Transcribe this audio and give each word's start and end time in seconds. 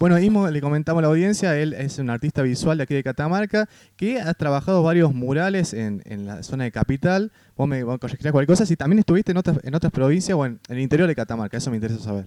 Bueno, 0.00 0.18
Ismo, 0.18 0.48
le 0.48 0.62
comentamos 0.62 1.00
a 1.00 1.02
la 1.02 1.08
audiencia, 1.08 1.60
él 1.60 1.74
es 1.74 1.98
un 1.98 2.08
artista 2.08 2.40
visual 2.40 2.78
de 2.78 2.84
aquí 2.84 2.94
de 2.94 3.02
Catamarca, 3.02 3.68
que 3.98 4.18
ha 4.18 4.32
trabajado 4.32 4.82
varios 4.82 5.12
murales 5.12 5.74
en, 5.74 6.00
la 6.24 6.42
zona 6.42 6.64
de 6.64 6.72
Capital. 6.72 7.30
Vos 7.54 7.68
me, 7.68 7.84
vos 7.84 8.00
cualquier 8.00 8.46
cosa, 8.46 8.64
si 8.64 8.76
también 8.76 9.00
estuviste 9.00 9.32
en 9.32 9.36
otras, 9.36 9.58
en 9.62 9.90
provincias 9.90 10.38
o 10.38 10.46
en, 10.46 10.58
el 10.70 10.78
interior 10.78 11.06
de 11.06 11.14
Catamarca, 11.14 11.58
eso 11.58 11.68
me 11.68 11.76
interesa 11.76 12.02
saber. 12.02 12.24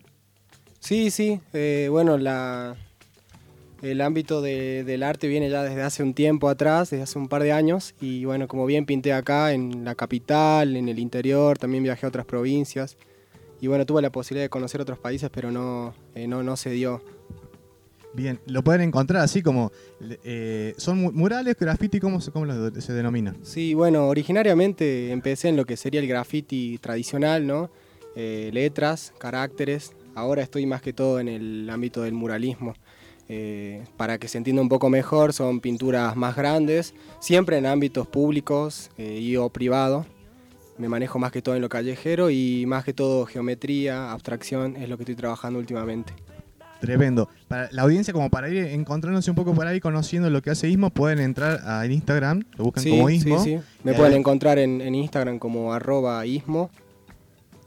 Sí, 0.79 1.09
sí, 1.09 1.41
eh, 1.53 1.87
bueno, 1.89 2.13
el 3.81 4.01
ámbito 4.01 4.43
del 4.43 5.01
arte 5.01 5.27
viene 5.27 5.49
ya 5.49 5.63
desde 5.63 5.81
hace 5.81 6.03
un 6.03 6.13
tiempo 6.13 6.49
atrás, 6.49 6.91
desde 6.91 7.01
hace 7.01 7.17
un 7.17 7.27
par 7.27 7.41
de 7.41 7.53
años, 7.53 7.95
y 7.99 8.23
bueno, 8.25 8.47
como 8.47 8.67
bien 8.67 8.85
pinté 8.85 9.13
acá 9.13 9.51
en 9.51 9.83
la 9.83 9.95
capital, 9.95 10.75
en 10.75 10.89
el 10.89 10.99
interior, 10.99 11.57
también 11.57 11.81
viajé 11.81 12.05
a 12.05 12.09
otras 12.09 12.27
provincias, 12.27 12.97
y 13.63 13.67
bueno, 13.67 13.85
tuve 13.87 14.03
la 14.03 14.11
posibilidad 14.11 14.43
de 14.45 14.49
conocer 14.49 14.79
otros 14.79 14.99
países, 14.99 15.31
pero 15.33 15.49
no, 15.49 15.95
eh, 16.13 16.27
no, 16.27 16.43
no 16.43 16.55
se 16.55 16.69
dio. 16.69 17.01
Bien, 18.13 18.39
lo 18.45 18.63
pueden 18.63 18.81
encontrar 18.81 19.23
así 19.23 19.41
como, 19.41 19.71
eh, 20.23 20.75
¿son 20.77 20.99
murales, 20.99 21.55
graffiti, 21.59 21.99
cómo, 21.99 22.19
cómo 22.31 22.71
se 22.79 22.93
denomina? 22.93 23.35
Sí, 23.41 23.73
bueno, 23.73 24.07
originariamente 24.07 25.11
empecé 25.11 25.49
en 25.49 25.57
lo 25.57 25.65
que 25.65 25.77
sería 25.77 25.99
el 25.99 26.07
graffiti 26.07 26.77
tradicional, 26.77 27.47
¿no? 27.47 27.71
Eh, 28.15 28.51
letras, 28.53 29.13
caracteres, 29.17 29.93
ahora 30.13 30.43
estoy 30.43 30.67
más 30.67 30.83
que 30.83 30.93
todo 30.93 31.19
en 31.19 31.27
el 31.27 31.67
ámbito 31.71 32.03
del 32.03 32.13
muralismo. 32.13 32.75
Eh, 33.29 33.83
para 33.97 34.19
que 34.19 34.27
se 34.27 34.37
entienda 34.37 34.61
un 34.61 34.69
poco 34.69 34.89
mejor, 34.89 35.33
son 35.33 35.59
pinturas 35.59 36.15
más 36.15 36.35
grandes, 36.35 36.93
siempre 37.19 37.57
en 37.57 37.65
ámbitos 37.65 38.07
públicos 38.07 38.91
y 38.97 39.35
o 39.37 39.49
privados. 39.49 40.05
Me 40.77 40.87
manejo 40.87 41.17
más 41.17 41.31
que 41.31 41.41
todo 41.41 41.55
en 41.55 41.61
lo 41.61 41.69
callejero 41.69 42.29
y 42.29 42.65
más 42.67 42.83
que 42.83 42.93
todo 42.93 43.25
geometría, 43.25 44.11
abstracción, 44.11 44.75
es 44.75 44.87
lo 44.87 44.97
que 44.97 45.03
estoy 45.03 45.15
trabajando 45.15 45.57
últimamente. 45.57 46.13
Tremendo. 46.85 47.29
Para 47.47 47.69
la 47.71 47.83
audiencia, 47.83 48.13
como 48.13 48.29
para 48.29 48.49
ir 48.49 48.57
encontrándose 48.57 49.29
un 49.29 49.35
poco 49.35 49.53
por 49.53 49.65
ahí, 49.65 49.79
conociendo 49.79 50.29
lo 50.29 50.41
que 50.41 50.49
hace 50.49 50.69
Ismo, 50.69 50.89
pueden 50.89 51.19
entrar 51.19 51.61
a 51.65 51.85
Instagram, 51.85 52.43
lo 52.57 52.65
buscan 52.65 52.83
como 52.83 53.09
Ismo. 53.09 53.43
Sí, 53.43 53.57
sí. 53.57 53.63
Me 53.83 53.93
pueden 53.93 54.13
encontrar 54.13 54.59
en, 54.59 54.81
en 54.81 54.95
Instagram 54.95 55.39
como 55.39 55.73
arroba 55.73 56.25
Ismo 56.25 56.69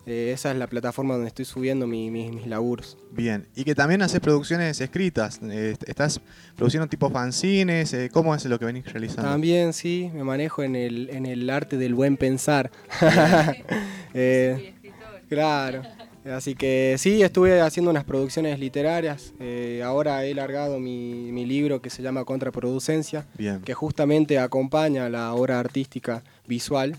eh, 0.09 0.31
esa 0.33 0.53
es 0.53 0.57
la 0.57 0.69
plataforma 0.69 1.15
donde 1.15 1.27
estoy 1.27 1.45
subiendo 1.45 1.89
mis 1.89 2.47
laburos. 2.47 2.97
Bien, 3.11 3.49
y 3.57 3.65
que 3.65 3.75
también 3.75 4.03
haces 4.03 4.21
producciones 4.21 4.81
escritas. 4.81 5.41
Eh, 5.43 5.75
¿Estás 5.85 6.21
produciendo 6.55 6.87
tipo 6.87 7.11
fanzines? 7.11 7.93
Eh, 7.93 8.09
¿Cómo 8.13 8.33
es 8.33 8.45
lo 8.45 8.57
que 8.57 8.67
venís 8.67 8.85
realizando? 8.85 9.29
También, 9.29 9.73
sí, 9.73 10.09
me 10.15 10.23
manejo 10.23 10.63
en 10.63 10.77
el, 10.77 11.11
en 11.11 11.27
el 11.27 11.51
arte 11.51 11.77
del 11.77 11.95
buen 11.95 12.17
pensar. 12.17 12.71
claro. 15.29 15.83
Así 16.33 16.55
que 16.55 16.97
sí, 16.99 17.23
estuve 17.23 17.61
haciendo 17.61 17.91
unas 17.91 18.05
producciones 18.05 18.59
literarias. 18.59 19.33
ahora 19.85 20.25
he 20.25 20.35
largado 20.35 20.81
mi, 20.81 21.31
mi, 21.33 21.47
libro 21.47 21.81
que 21.81 21.91
se 21.91 22.03
llama 22.03 22.25
Contraproducencia, 22.25 23.27
que 23.65 23.75
justamente 23.75 24.39
acompaña 24.39 25.09
la 25.09 25.35
obra 25.35 25.61
artística 25.61 26.23
visual 26.47 26.97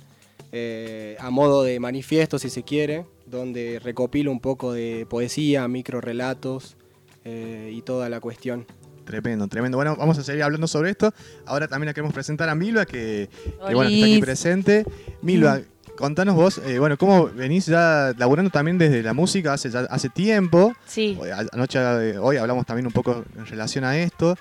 eh, 0.51 1.17
a 1.19 1.29
modo 1.29 1.63
de 1.63 1.79
manifiesto, 1.79 2.39
si 2.39 2.49
se 2.49 2.63
quiere, 2.63 3.05
donde 3.25 3.79
recopilo 3.83 4.31
un 4.31 4.39
poco 4.39 4.71
de 4.71 5.05
poesía, 5.09 5.67
micro 5.67 5.99
relatos 5.99 6.77
eh, 7.25 7.71
y 7.73 7.81
toda 7.81 8.09
la 8.09 8.19
cuestión. 8.21 8.65
Tremendo, 9.03 9.47
tremendo. 9.47 9.77
Bueno, 9.77 9.95
vamos 9.95 10.17
a 10.17 10.23
seguir 10.23 10.43
hablando 10.43 10.67
sobre 10.67 10.91
esto. 10.91 11.13
Ahora 11.45 11.67
también 11.67 11.87
la 11.87 11.93
queremos 11.93 12.13
presentar 12.13 12.49
a 12.49 12.55
Milva, 12.55 12.85
que, 12.85 13.29
bueno, 13.59 13.83
está 13.83 14.05
aquí 14.05 14.19
presente. 14.19 14.85
Milva, 15.21 15.61
contanos 15.97 16.35
vos, 16.35 16.61
eh, 16.65 16.79
bueno, 16.79 16.97
cómo 16.97 17.25
venís 17.27 17.65
ya 17.65 18.13
laburando 18.17 18.49
también 18.49 18.77
desde 18.77 19.03
la 19.03 19.13
música 19.13 19.53
hace, 19.53 19.69
hace 19.89 20.09
tiempo. 20.09 20.73
Sí. 20.85 21.17
Anoche, 21.51 21.79
hoy 22.17 22.37
hablamos 22.37 22.65
también 22.65 22.87
un 22.87 22.93
poco 22.93 23.25
en 23.37 23.45
relación 23.45 23.83
a 23.83 23.97
esto. 23.97 24.37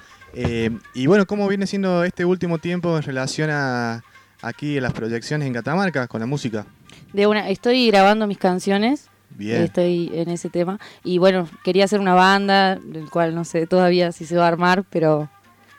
y 0.95 1.07
bueno, 1.07 1.27
¿cómo 1.27 1.49
viene 1.49 1.67
siendo 1.67 2.05
este 2.05 2.25
último 2.25 2.59
tiempo 2.59 2.97
en 2.97 3.03
relación 3.03 3.51
a, 3.51 4.05
aquí 4.43 4.77
en 4.77 4.83
las 4.83 4.93
proyecciones 4.93 5.47
en 5.47 5.55
Catamarca 5.55 6.07
con 6.07 6.21
la 6.21 6.27
música? 6.27 6.67
De 7.12 7.27
una, 7.27 7.49
estoy 7.49 7.88
grabando 7.88 8.27
mis 8.27 8.38
canciones. 8.38 9.09
Bien. 9.31 9.62
Estoy 9.62 10.11
en 10.15 10.31
ese 10.31 10.49
tema. 10.49 10.78
Y 11.05 11.19
bueno, 11.19 11.49
quería 11.65 11.84
hacer 11.84 12.00
una 12.00 12.15
banda, 12.15 12.77
del 12.77 13.11
cual 13.11 13.34
no 13.34 13.44
sé 13.44 13.67
todavía 13.67 14.12
si 14.12 14.25
se 14.25 14.37
va 14.37 14.44
a 14.44 14.49
armar, 14.49 14.84
pero 14.88 15.28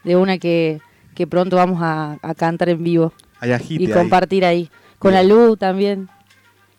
de 0.04 0.16
una 0.16 0.38
que, 0.38 0.80
pronto 1.30 1.56
vamos 1.56 1.80
a, 1.82 2.18
cantar 2.38 2.70
en 2.70 2.84
vivo. 2.84 3.14
y 3.70 3.88
compartir 3.90 4.46
ahí. 4.46 4.70
Con 5.00 5.14
la 5.14 5.24
luz 5.24 5.58
también. 5.60 6.10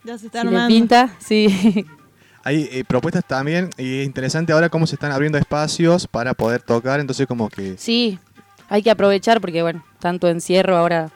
Ya 0.05 0.19
se 0.19 0.27
está 0.27 0.43
si 0.43 0.49
pinta, 0.67 1.15
sí. 1.19 1.85
Hay 2.45 2.69
eh, 2.73 2.85
propuestas 2.87 3.25
también, 3.27 3.71
y 3.77 4.01
es 4.01 4.07
interesante 4.07 4.53
ahora 4.53 4.69
cómo 4.69 4.87
se 4.87 4.95
están 4.95 5.13
abriendo 5.13 5.37
espacios 5.37 6.07
para 6.07 6.35
poder 6.35 6.63
tocar, 6.63 6.99
entonces 6.99 7.27
como 7.27 7.51
que... 7.51 7.77
Sí, 7.77 8.19
hay 8.69 8.83
que 8.83 8.91
aprovechar 8.91 9.41
porque 9.41 9.63
bueno, 9.63 9.85
tanto 9.99 10.29
encierro 10.29 10.77
ahora 10.77 11.11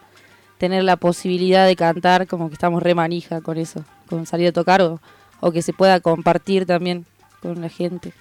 tener 0.57 0.83
la 0.83 0.95
posibilidad 0.95 1.65
de 1.65 1.75
cantar, 1.75 2.27
como 2.27 2.49
que 2.49 2.53
estamos 2.53 2.81
re 2.81 2.95
manija 2.95 3.41
con 3.41 3.57
eso, 3.57 3.83
con 4.07 4.25
salir 4.25 4.49
a 4.49 4.51
tocar 4.51 4.81
o, 4.81 5.51
que 5.51 5.61
se 5.61 5.73
pueda 5.73 5.99
compartir 5.99 6.65
también 6.65 7.05
con 7.41 7.59
la 7.59 7.69
gente. 7.69 8.13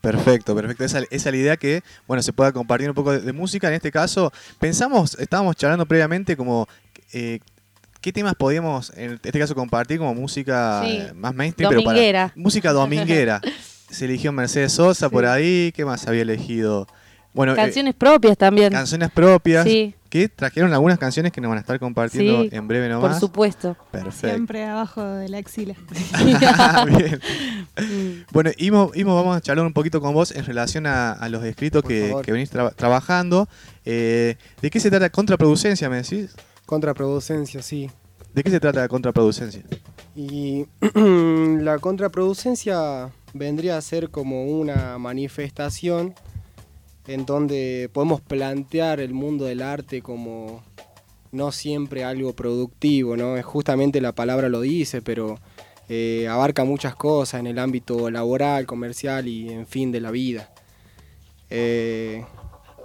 Perfecto, 0.00 0.54
perfecto. 0.54 0.84
Esa, 0.84 1.00
es 1.10 1.24
la 1.24 1.36
idea 1.36 1.56
que, 1.56 1.82
bueno, 2.06 2.22
se 2.22 2.32
pueda 2.32 2.52
compartir 2.52 2.88
un 2.88 2.94
poco 2.94 3.18
de, 3.18 3.32
música. 3.32 3.68
En 3.68 3.74
este 3.74 3.90
caso, 3.90 4.32
pensamos, 4.58 5.16
estábamos 5.18 5.56
charlando 5.56 5.86
previamente 5.86 6.36
como 6.36 6.68
eh, 7.12 7.40
qué 8.00 8.12
temas 8.12 8.34
podíamos, 8.34 8.92
en 8.96 9.20
este 9.22 9.38
caso, 9.38 9.54
compartir 9.54 9.98
como 9.98 10.14
música 10.14 10.82
eh, 10.86 11.12
más 11.14 11.34
mainstream, 11.34 11.72
dominguera. 11.72 12.32
música 12.34 12.72
dominguera. 12.72 13.40
se 13.90 14.04
eligió 14.04 14.32
Mercedes 14.32 14.72
Sosa 14.72 15.08
por 15.08 15.26
ahí, 15.26 15.72
¿qué 15.74 15.84
más 15.84 16.06
había 16.06 16.22
elegido? 16.22 16.86
Bueno, 17.32 17.54
canciones 17.54 17.94
propias 17.94 18.36
también. 18.36 18.72
Canciones 18.72 19.10
propias. 19.10 19.64
Sí 19.64 19.94
que 20.08 20.28
trajeron 20.28 20.72
algunas 20.72 20.98
canciones 20.98 21.32
que 21.32 21.40
nos 21.40 21.50
van 21.50 21.58
a 21.58 21.60
estar 21.60 21.78
compartiendo 21.78 22.46
en 22.50 22.66
breve 22.68 22.88
nomás. 22.88 23.10
Por 23.10 23.20
supuesto. 23.20 23.76
Perfecto. 23.90 24.28
Siempre 24.28 24.64
abajo 24.64 25.04
de 25.04 25.28
la 25.28 25.38
axila. 25.38 25.74
Bien. 26.86 27.20
Mm. 27.78 28.24
Bueno, 28.32 28.50
Imo, 28.56 28.90
vamos 28.92 29.36
a 29.36 29.40
charlar 29.40 29.64
un 29.64 29.72
poquito 29.72 30.00
con 30.00 30.12
vos 30.12 30.32
en 30.32 30.44
relación 30.44 30.84
a, 30.88 31.28
los 31.28 31.44
escritos 31.44 31.84
que, 31.84 32.12
venís 32.26 32.50
trabajando. 32.50 33.48
Eh, 33.84 34.34
¿De 34.60 34.68
qué 34.68 34.80
se 34.80 34.90
trata 34.90 35.10
contraproducencia, 35.10 35.88
me 35.88 35.98
decís? 35.98 36.34
Contraproducencia, 36.68 37.62
sí. 37.62 37.88
¿De 38.34 38.44
qué 38.44 38.50
se 38.50 38.60
trata 38.60 38.80
la 38.80 38.88
contraproducencia? 38.88 39.62
Y 40.14 40.66
la 40.94 41.78
contraproducencia 41.78 43.10
vendría 43.32 43.78
a 43.78 43.80
ser 43.80 44.10
como 44.10 44.44
una 44.44 44.98
manifestación 44.98 46.14
en 47.06 47.24
donde 47.24 47.88
podemos 47.90 48.20
plantear 48.20 49.00
el 49.00 49.14
mundo 49.14 49.46
del 49.46 49.62
arte 49.62 50.02
como 50.02 50.62
no 51.32 51.52
siempre 51.52 52.04
algo 52.04 52.34
productivo, 52.34 53.16
¿no? 53.16 53.38
Es 53.38 53.46
justamente 53.46 54.02
la 54.02 54.14
palabra 54.14 54.50
lo 54.50 54.60
dice, 54.60 55.00
pero 55.00 55.38
eh, 55.88 56.28
abarca 56.28 56.64
muchas 56.64 56.94
cosas 56.94 57.40
en 57.40 57.46
el 57.46 57.58
ámbito 57.58 58.10
laboral, 58.10 58.66
comercial 58.66 59.26
y 59.26 59.48
en 59.48 59.66
fin 59.66 59.90
de 59.90 60.02
la 60.02 60.10
vida. 60.10 60.52
Eh, 61.48 62.26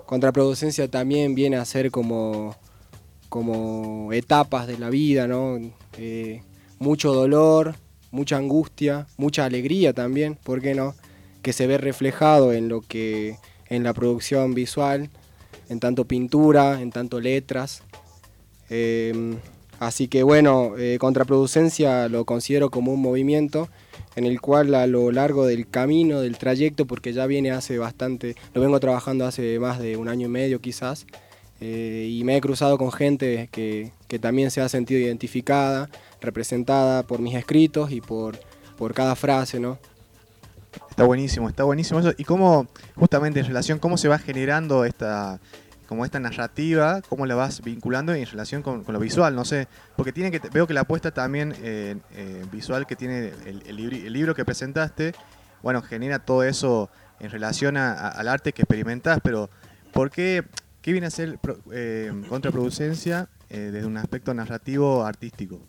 contraproducencia 0.05 0.88
también 0.88 1.35
viene 1.35 1.57
a 1.57 1.66
ser 1.66 1.91
como, 1.91 2.55
como 3.33 4.13
etapas 4.13 4.67
de 4.67 4.77
la 4.77 4.91
vida, 4.91 5.27
¿no? 5.27 5.59
Eh, 5.97 6.44
mucho 6.77 7.16
dolor, 7.16 7.73
mucha 8.11 8.38
angustia, 8.38 9.07
mucha 9.17 9.45
alegría 9.45 9.91
también, 9.91 10.35
¿por 10.35 10.61
qué 10.61 10.75
no? 10.75 10.94
Que 11.41 11.51
se 11.51 11.66
ve 11.66 11.79
reflejado 11.79 12.53
en 12.53 12.69
lo 12.69 12.81
que 12.81 13.38
en 13.69 13.81
la 13.83 13.95
producción 13.95 14.53
visual, 14.53 15.09
en 15.67 15.79
tanto 15.79 16.05
pintura, 16.05 16.79
en 16.79 16.91
tanto 16.91 17.19
letras. 17.19 17.81
Em, 18.69 19.38
así 19.79 20.07
que 20.07 20.22
bueno, 20.22 20.73
eh, 20.77 20.97
Contraproducencia 20.99 22.07
lo 22.09 22.25
considero 22.25 22.69
como 22.69 22.93
un 22.93 23.01
movimiento 23.01 23.67
en 24.16 24.25
el 24.25 24.41
cual 24.41 24.75
a 24.75 24.85
lo 24.85 25.11
largo 25.11 25.47
del 25.47 25.67
camino, 25.67 26.22
del 26.22 26.38
trayecto, 26.38 26.85
porque 26.85 27.13
ya 27.13 27.25
viene 27.25 27.49
hace 27.49 27.79
bastante, 27.79 28.35
lo 28.53 28.61
vengo 28.61 28.79
trabajando 28.79 29.25
hace 29.25 29.58
más 29.58 29.79
de 29.79 29.97
un 29.97 30.08
año 30.08 30.28
y 30.28 30.29
medio 30.29 30.61
quizás, 30.61 31.08
eh, 31.65 32.09
y 32.09 32.25
me 32.25 32.35
he 32.35 32.41
cruzado 32.41 32.77
con 32.77 32.91
gente 32.91 33.47
que, 33.49 33.93
que, 34.09 34.19
también 34.19 34.51
se 34.51 34.59
ha 34.59 34.67
sentido 34.67 34.99
identificada, 34.99 35.89
representada 36.19 37.03
por 37.03 37.21
mis 37.21 37.35
escritos 37.35 37.89
y 37.91 38.01
por, 38.01 38.37
por 38.77 38.93
cada 38.93 39.15
frase, 39.15 39.61
¿no? 39.61 39.79
Está 40.89 41.05
buenísimo, 41.05 41.47
está 41.47 41.63
buenísimo 41.63 42.01
eso. 42.01 42.11
Y 42.17 42.25
cómo, 42.25 42.67
justamente 42.95 43.39
en 43.39 43.45
relación, 43.45 43.79
cómo 43.79 43.95
se 43.95 44.09
va 44.09 44.19
generando 44.19 44.83
esta 44.83 45.39
como 45.87 46.03
esta 46.03 46.19
narrativa, 46.19 47.01
cómo 47.07 47.25
la 47.25 47.35
vas 47.35 47.61
vinculando 47.61 48.13
en 48.13 48.25
relación 48.25 48.61
con, 48.61 48.83
lo 48.85 48.99
visual, 48.99 49.33
no 49.33 49.45
sé, 49.45 49.69
porque 49.95 50.11
tiene 50.11 50.31
que 50.31 50.39
veo 50.49 50.67
que 50.67 50.73
la 50.73 50.81
apuesta 50.81 51.11
también 51.11 51.55
eh, 51.61 51.95
visual 52.51 52.85
que 52.87 52.97
tiene 52.97 53.31
el, 53.45 54.11
libro 54.11 54.35
que 54.35 54.43
presentaste, 54.43 55.13
bueno, 55.61 55.81
genera 55.81 56.19
todo 56.19 56.43
eso 56.43 56.89
en 57.21 57.29
relación 57.29 57.77
al 57.77 58.27
arte 58.27 58.51
que 58.51 58.63
experimentás, 58.63 59.19
pero 59.23 59.49
¿por 59.93 60.09
qué, 60.09 60.43
qué 60.84 60.91
viene 60.91 61.08
a 61.08 61.09
ser 61.09 61.40
eh, 61.72 62.12
contraproducencia 62.30 63.30
desde 63.50 63.85
un 63.85 63.97
aspecto 63.97 64.34
narrativo 64.34 65.03
artístico? 65.03 65.59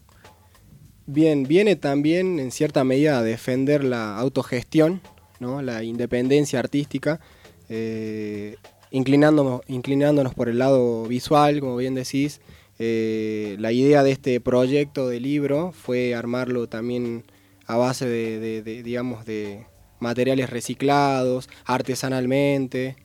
Bien, 1.06 1.42
viene 1.42 1.76
también 1.76 2.38
en 2.40 2.50
cierta 2.50 2.82
medida 2.82 3.18
a 3.18 3.22
defender 3.22 3.84
la 3.84 4.16
autogestión, 4.16 5.02
¿no? 5.38 5.60
la 5.60 5.82
independencia 5.82 6.58
artística, 6.58 7.20
eh, 7.68 8.56
inclinándonos, 8.90 9.60
inclinándonos 9.66 10.32
por 10.34 10.48
el 10.48 10.58
lado 10.58 11.04
visual, 11.04 11.60
como 11.60 11.76
bien 11.76 11.94
decís. 11.94 12.40
Eh, 12.78 13.56
la 13.58 13.70
idea 13.70 14.02
de 14.02 14.12
este 14.12 14.40
proyecto 14.40 15.06
de 15.06 15.20
libro 15.20 15.72
fue 15.72 16.14
armarlo 16.14 16.68
también 16.68 17.24
a 17.66 17.76
base 17.76 18.06
de, 18.06 18.62
digamos, 18.62 19.26
de 19.26 19.66
materiales 20.00 20.48
reciclados, 20.48 21.50
artesanalmente. 21.66 22.96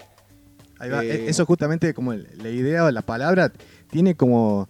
E-, 0.82 1.30
eso 1.30 1.46
justamente 1.46 1.94
como 1.94 2.14
la 2.14 2.50
idea 2.50 2.86
o 2.86 2.92
la 2.92 3.02
palabra 3.02 3.52
tiene 3.90 4.16
como 4.16 4.70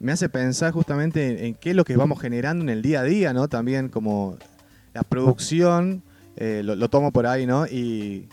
me 0.00 0.12
hace 0.12 0.28
pensar 0.28 0.72
justamente 0.72 1.46
en, 1.46 1.54
qué 1.54 1.70
es 1.70 1.76
lo 1.76 1.84
que 1.84 1.94
vamos 1.94 2.20
generando 2.20 2.64
en 2.64 2.70
el 2.70 2.82
día 2.82 3.00
a 3.00 3.04
día, 3.04 3.32
¿no? 3.34 3.48
También 3.48 3.90
como 3.90 4.38
la 4.94 5.02
producción, 5.02 6.02
eh, 6.36 6.62
lo, 6.64 6.88
tomo 6.88 7.12
por 7.12 7.26
ahí, 7.26 7.44
¿no? 7.44 7.66
Y 7.66 8.26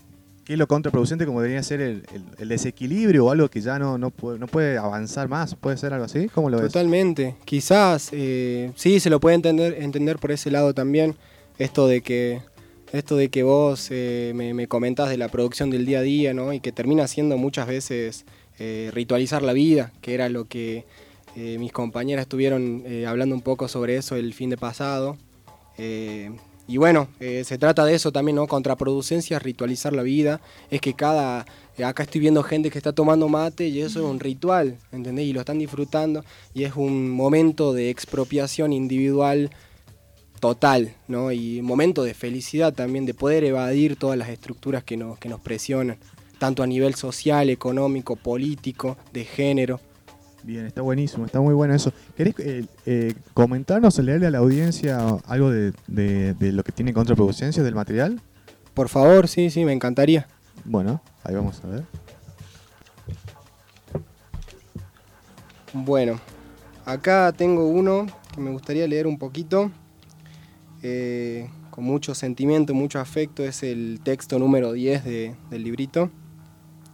qué 0.46 0.54
es 0.54 0.60
lo 0.60 0.66
contraproducente 0.68 1.26
como 1.26 1.42
debería 1.42 1.62
ser 1.62 1.82
el, 1.82 2.04
desequilibrio 2.48 3.26
o 3.26 3.32
algo 3.32 3.50
que 3.50 3.60
ya 3.60 3.78
no, 3.78 3.98
no, 3.98 4.12
puede, 4.12 4.78
avanzar 4.78 5.28
más, 5.28 5.56
¿puede 5.56 5.76
ser 5.76 5.92
algo 5.92 6.06
así? 6.06 6.30
¿Cómo 6.30 6.50
lo 6.50 6.58
ves? 6.58 6.72
Totalmente, 6.72 7.36
quizás, 7.44 8.10
eh, 8.14 8.72
sí, 8.76 9.02
se 9.02 9.10
lo 9.10 9.20
puede 9.20 9.36
entender, 9.36 9.76
entender 9.82 10.20
por 10.20 10.32
ese 10.32 10.50
lado 10.50 10.74
también, 10.74 11.16
esto 11.60 11.86
de 11.86 12.00
que 12.02 12.40
esto 12.94 13.16
de 13.16 13.30
que 13.30 13.44
vos 13.44 13.88
eh, 13.92 14.32
me, 14.36 14.54
me, 14.54 14.68
comentás 14.68 15.10
de 15.10 15.18
la 15.18 15.30
producción 15.30 15.70
del 15.70 15.86
día 15.86 16.00
a 16.00 16.04
día, 16.04 16.34
¿no? 16.34 16.54
Y 16.54 16.60
que 16.60 16.72
termina 16.72 17.08
siendo 17.08 17.38
muchas 17.38 17.68
veces 17.68 18.26
ritualizar 18.92 19.44
la 19.44 19.54
vida, 19.54 19.92
que 20.02 20.16
era 20.16 20.30
lo 20.30 20.46
que 20.46 20.84
eh, 21.40 21.60
mis 21.60 21.72
compañeras 21.72 22.24
estuvieron 22.24 22.82
eh, 22.88 23.06
hablando 23.06 23.36
un 23.36 23.42
poco 23.42 23.68
sobre 23.68 23.96
eso 23.96 24.16
el 24.16 24.34
fin 24.34 24.50
de 24.50 24.58
pasado. 24.58 25.18
Eh, 25.78 26.32
y 26.68 26.78
bueno, 26.78 27.08
se 27.20 27.58
trata 27.58 27.86
de 27.86 27.94
eso 27.94 28.12
también, 28.12 28.36
¿no? 28.36 28.46
Contraproducencia, 28.48 29.40
ritualizar 29.40 29.94
la 29.94 30.02
vida. 30.02 30.42
Es 30.70 30.82
que 30.82 30.96
cada. 30.96 31.46
acá 31.82 32.04
estoy 32.04 32.20
viendo 32.20 32.44
gente 32.44 32.70
que 32.70 32.78
está 32.78 32.92
tomando 32.92 33.30
mate 33.30 33.68
y 33.70 33.80
eso 33.80 34.00
es 34.00 34.06
un 34.06 34.20
ritual, 34.20 34.78
¿entendés? 34.92 35.28
Y 35.28 35.34
lo 35.34 35.40
están 35.40 35.60
disfrutando. 35.60 36.26
Y 36.54 36.64
es 36.64 36.76
un 36.76 37.10
momento 37.10 37.72
de 37.72 37.90
expropiación 37.90 38.74
individual 38.74 39.50
total, 40.40 40.94
¿no? 41.08 41.32
Y 41.32 41.62
momento 41.62 42.04
de 42.04 42.14
felicidad 42.14 42.74
también, 42.74 43.06
de 43.06 43.14
poder 43.14 43.44
evadir 43.44 43.96
todas 43.96 44.18
las 44.18 44.30
estructuras 44.30 44.84
que 44.84 44.98
nos, 44.98 45.18
que 45.20 45.30
nos 45.30 45.40
presionan, 45.42 45.98
tanto 46.40 46.64
a 46.64 46.68
nivel 46.68 46.96
social, 46.96 47.50
económico, 47.50 48.16
político, 48.16 48.98
de 49.14 49.26
género. 49.26 49.80
Bien, 50.44 50.66
está 50.66 50.82
buenísimo, 50.82 51.26
está 51.26 51.42
muy 51.42 51.54
bueno 51.54 51.74
eso. 51.74 51.92
¿Querés 52.16 52.36
eh, 52.40 52.66
eh, 52.86 53.14
comentarnos, 53.34 53.98
leerle 54.00 54.28
a 54.28 54.32
la 54.32 54.38
audiencia 54.38 54.98
algo 55.26 55.52
de, 55.52 55.74
lo 56.40 56.64
que 56.64 56.72
tiene 56.72 56.94
contraproducencia 56.94 57.64
del 57.64 57.76
material? 57.76 58.22
Por 58.74 58.88
favor, 58.88 59.28
sí, 59.28 59.50
sí, 59.50 59.66
me 59.66 59.74
encantaría. 59.74 60.28
Bueno, 60.64 61.02
ahí 61.24 61.36
vamos 61.36 61.62
a 61.64 61.68
ver. 61.68 61.84
Bueno, 65.74 66.20
acá 66.86 67.34
tengo 67.36 67.68
uno 67.68 68.06
que 68.34 68.40
me 68.40 68.52
gustaría 68.52 68.88
leer 68.88 69.06
un 69.06 69.18
poquito. 69.18 69.70
Eh, 70.84 71.50
con 71.70 71.84
mucho 71.84 72.16
sentimiento, 72.16 72.74
mucho 72.74 73.00
afecto, 73.00 73.44
es 73.44 73.64
el 73.64 74.00
texto 74.04 74.40
número 74.40 74.74
10 74.74 75.04
del 75.04 75.64
librito. 75.64 76.10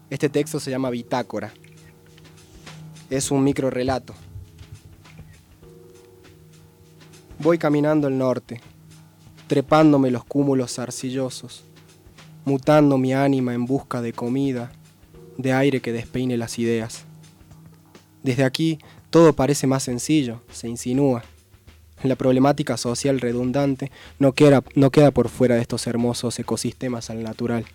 Este 0.10 0.30
texto 0.30 0.60
se 0.60 0.72
llama 0.72 0.90
Bitácora 0.90 1.54
es 3.10 3.30
un 3.30 3.44
micro 3.44 3.70
relato. 3.70 4.16
Voy 7.40 7.58
caminando 7.58 8.08
el 8.08 8.18
norte, 8.18 8.62
trepándome 9.48 10.10
los 10.10 10.24
cúmulos 10.24 10.80
arcillosos, 10.80 11.64
mutando 12.46 12.98
mi 12.98 13.14
ánima 13.14 13.54
en 13.54 13.66
busca 13.66 14.02
de 14.02 14.14
comida, 14.14 14.72
de 15.38 15.54
aire 15.54 15.82
que 15.82 15.92
despeine 15.92 16.38
las 16.38 16.58
ideas. 16.58 17.06
Desde 18.24 18.46
aquí 18.46 18.80
todo 19.10 19.34
parece 19.34 19.68
más 19.68 19.84
sencillo, 19.84 20.42
se 20.52 20.68
insinúa. 20.68 21.24
La 22.04 22.16
problemática 22.16 22.78
social 22.78 23.20
redundante 23.22 23.92
no 24.20 24.34
queda, 24.34 24.62
por 25.12 25.30
fuera 25.30 25.56
de 25.56 25.62
estos 25.62 25.88
hermosos 25.88 26.38
ecosistemas 26.38 27.10
al 27.10 27.24
natural 27.24 27.66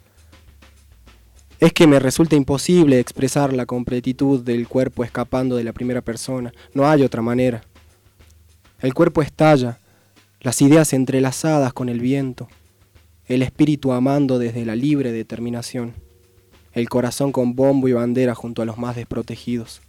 es 1.60 1.72
que 1.72 1.88
me 1.88 1.98
resulta 1.98 2.36
imposible 2.36 3.00
expresar 3.00 3.52
la 3.52 3.66
completitud 3.66 4.44
del 4.44 4.69
cuerpo 4.69 5.02
escapando 5.02 5.56
de 5.56 5.64
la 5.64 5.72
primera 5.72 6.02
persona. 6.02 6.52
No 6.72 6.88
hay 6.88 7.02
otra 7.02 7.20
manera. 7.20 7.64
El 8.80 8.94
cuerpo 8.94 9.22
estalla, 9.22 9.78
las 10.40 10.62
ideas 10.62 10.92
entrelazadas 10.92 11.72
con 11.72 11.88
el 11.88 11.98
viento, 11.98 12.48
el 13.26 13.42
espíritu 13.42 13.90
amando 13.90 14.38
desde 14.38 14.64
la 14.64 14.76
libre 14.76 15.10
determinación, 15.10 15.94
el 16.75 16.88
corazón 16.88 17.32
con 17.32 17.56
bombo 17.56 17.88
y 17.88 17.92
bandera 17.92 18.36
junto 18.36 18.62
a 18.62 18.64
los 18.64 18.78
más 18.78 18.94
desprotegidos. 18.94 19.80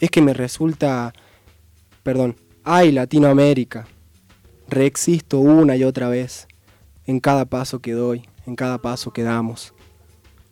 Es 0.00 0.10
que 0.10 0.22
me 0.22 0.34
resulta... 0.34 1.12
Perdón, 2.02 2.36
ay 2.70 2.92
Latinoamérica, 2.92 3.88
reexisto 4.68 5.38
una 5.38 5.74
y 5.74 5.84
otra 5.84 6.10
vez, 6.10 6.46
en 7.06 7.18
cada 7.18 7.46
paso 7.46 7.78
que 7.78 7.92
doy, 7.92 8.28
en 8.46 8.56
cada 8.56 8.76
paso 8.76 9.10
que 9.10 9.22
damos. 9.22 9.72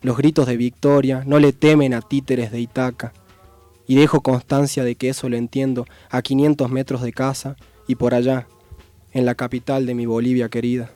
Los 0.00 0.16
gritos 0.16 0.46
de 0.46 0.56
victoria 0.56 1.24
no 1.26 1.38
le 1.38 1.52
temen 1.52 1.92
a 1.92 2.00
títeres 2.00 2.50
de 2.50 2.60
Itaca, 2.60 3.12
y 3.86 3.96
dejo 3.96 4.22
constancia 4.22 4.82
de 4.82 4.94
que 4.94 5.10
eso 5.10 5.28
lo 5.28 5.36
entiendo 5.36 5.84
a 6.08 6.22
500 6.22 6.70
metros 6.70 7.02
de 7.02 7.12
casa 7.12 7.56
y 7.86 7.96
por 7.96 8.14
allá, 8.14 8.46
en 9.12 9.26
la 9.26 9.34
capital 9.34 9.84
de 9.84 9.94
mi 9.94 10.06
Bolivia 10.06 10.48
querida. 10.48 10.90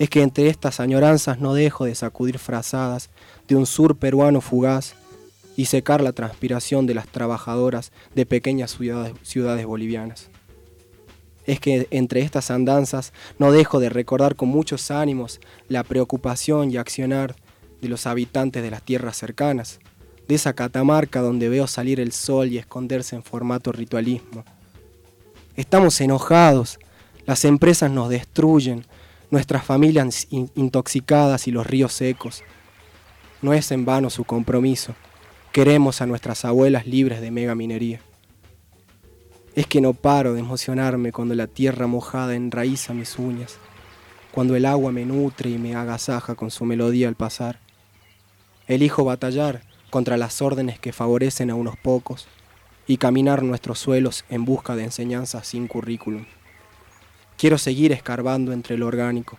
Es 0.00 0.10
que 0.10 0.22
entre 0.22 0.48
estas 0.48 0.80
añoranzas 0.80 1.38
no 1.38 1.54
dejo 1.54 1.84
de 1.84 1.94
sacudir 1.94 2.40
frazadas 2.40 3.08
de 3.46 3.54
un 3.54 3.66
sur 3.66 3.96
peruano 3.96 4.40
fugaz 4.40 4.96
y 5.58 5.64
secar 5.64 6.00
la 6.00 6.12
transpiración 6.12 6.86
de 6.86 6.94
las 6.94 7.08
trabajadoras 7.08 7.90
de 8.14 8.24
pequeñas 8.24 8.78
ciudades, 9.22 9.66
bolivianas. 9.66 10.30
Es 11.46 11.58
que 11.58 11.88
entre 11.90 12.20
estas 12.20 12.52
andanzas 12.52 13.12
no 13.40 13.50
dejo 13.50 13.80
de 13.80 13.88
recordar 13.88 14.36
con 14.36 14.50
muchos 14.50 14.92
ánimos 14.92 15.40
la 15.66 15.82
preocupación 15.82 16.70
y 16.70 16.76
accionar 16.76 17.34
de 17.80 17.88
los 17.88 18.06
habitantes 18.06 18.62
de 18.62 18.70
las 18.70 18.84
tierras 18.84 19.16
cercanas, 19.16 19.80
de 20.28 20.36
esa 20.36 20.52
catamarca 20.52 21.22
donde 21.22 21.48
veo 21.48 21.66
salir 21.66 21.98
el 21.98 22.12
sol 22.12 22.52
y 22.52 22.58
esconderse 22.58 23.16
en 23.16 23.24
formato 23.24 23.72
ritualismo. 23.72 24.44
Estamos 25.56 26.00
enojados, 26.00 26.78
las 27.26 27.44
empresas 27.44 27.90
nos 27.90 28.10
destruyen, 28.10 28.86
nuestras 29.32 29.64
familias 29.64 30.28
intoxicadas 30.30 31.48
y 31.48 31.50
los 31.50 31.66
ríos 31.66 31.94
secos. 31.94 32.44
No 33.42 33.52
es 33.54 33.72
en 33.72 33.84
vano 33.84 34.08
su 34.08 34.22
compromiso. 34.22 34.94
Queremos 35.52 36.02
a 36.02 36.06
nuestras 36.06 36.44
abuelas 36.44 36.86
libres 36.86 37.22
de 37.22 37.30
mega 37.30 37.54
minería. 37.54 38.00
Es 39.54 39.66
que 39.66 39.80
no 39.80 39.94
paro 39.94 40.34
de 40.34 40.40
emocionarme 40.40 41.10
cuando 41.10 41.34
la 41.34 41.46
tierra 41.46 41.86
mojada 41.86 42.34
enraiza 42.34 42.92
mis 42.92 43.18
uñas, 43.18 43.56
cuando 44.30 44.56
el 44.56 44.66
agua 44.66 44.92
me 44.92 45.06
nutre 45.06 45.48
y 45.50 45.58
me 45.58 45.74
agasaja 45.74 46.34
con 46.34 46.50
su 46.50 46.66
melodía 46.66 47.08
al 47.08 47.14
pasar. 47.14 47.60
Elijo 48.66 49.04
batallar 49.04 49.62
contra 49.88 50.18
las 50.18 50.42
órdenes 50.42 50.78
que 50.78 50.92
favorecen 50.92 51.50
a 51.50 51.54
unos 51.54 51.78
pocos 51.78 52.28
y 52.86 52.98
caminar 52.98 53.42
nuestros 53.42 53.78
suelos 53.78 54.26
en 54.28 54.44
busca 54.44 54.76
de 54.76 54.84
enseñanzas 54.84 55.46
sin 55.46 55.66
currículum. 55.66 56.26
Quiero 57.38 57.56
seguir 57.56 57.90
escarbando 57.92 58.52
entre 58.52 58.76
lo 58.76 58.86
orgánico, 58.86 59.38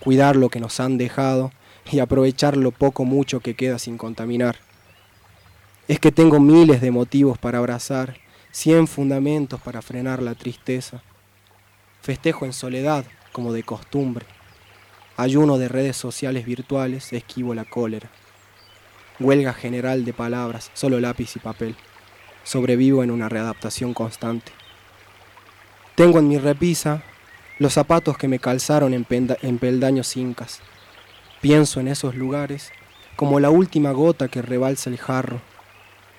cuidar 0.00 0.34
lo 0.34 0.48
que 0.48 0.60
nos 0.60 0.80
han 0.80 0.96
dejado 0.96 1.52
y 1.92 1.98
aprovechar 1.98 2.56
lo 2.56 2.70
poco 2.70 3.04
mucho 3.04 3.40
que 3.40 3.54
queda 3.54 3.78
sin 3.78 3.98
contaminar. 3.98 4.65
Es 5.88 6.00
que 6.00 6.10
tengo 6.10 6.40
miles 6.40 6.80
de 6.80 6.90
motivos 6.90 7.38
para 7.38 7.58
abrazar, 7.58 8.16
cien 8.50 8.88
fundamentos 8.88 9.60
para 9.60 9.82
frenar 9.82 10.20
la 10.20 10.34
tristeza. 10.34 11.00
Festejo 12.02 12.44
en 12.44 12.52
soledad, 12.52 13.04
como 13.30 13.52
de 13.52 13.62
costumbre. 13.62 14.26
Ayuno 15.16 15.58
de 15.58 15.68
redes 15.68 15.96
sociales 15.96 16.44
virtuales, 16.44 17.12
esquivo 17.12 17.54
la 17.54 17.64
cólera. 17.64 18.10
Huelga 19.20 19.52
general 19.54 20.04
de 20.04 20.12
palabras, 20.12 20.72
solo 20.74 20.98
lápiz 20.98 21.36
y 21.36 21.38
papel. 21.38 21.76
Sobrevivo 22.42 23.04
en 23.04 23.12
una 23.12 23.28
readaptación 23.28 23.94
constante. 23.94 24.50
Tengo 25.94 26.18
en 26.18 26.26
mi 26.26 26.38
repisa 26.38 27.04
los 27.60 27.74
zapatos 27.74 28.18
que 28.18 28.26
me 28.26 28.40
calzaron 28.40 28.92
en, 28.92 29.06
en 29.08 29.58
peldaños 29.58 30.16
incas. 30.16 30.60
Pienso 31.40 31.78
en 31.78 31.86
esos 31.88 32.16
lugares 32.16 32.72
como 33.14 33.38
la 33.38 33.50
última 33.50 33.92
gota 33.92 34.26
que 34.26 34.42
rebalsa 34.42 34.90
el 34.90 34.98
jarro. 34.98 35.40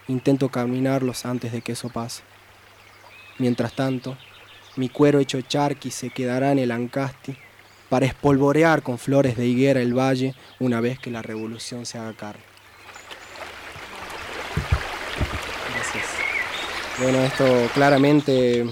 Intento 0.08 0.50
caminarlos 0.50 1.26
antes 1.26 1.52
de 1.52 1.62
que 1.62 1.74
eso 1.74 1.90
pase. 1.90 2.24
Mientras 3.38 3.74
tanto, 3.74 4.18
mi 4.76 4.90
cuero 4.90 5.20
hecho 5.20 5.42
charqui 5.42 5.92
se 5.92 6.10
quedará 6.10 6.52
en 6.52 6.60
el 6.60 6.72
Ancasti 6.72 7.38
para 7.90 8.06
espolvorear 8.06 8.84
con 8.84 8.98
flores 8.98 9.38
de 9.38 9.48
higuera 9.48 9.82
el 9.82 9.98
valle 9.98 10.36
una 10.60 10.82
vez 10.82 11.00
que 11.00 11.12
la 11.12 11.22
revolución 11.22 11.86
se 11.86 11.98
haga 11.98 12.14
carne. 12.14 12.44
Bueno, 17.00 17.20
esto 17.20 17.46
claramente 17.76 18.66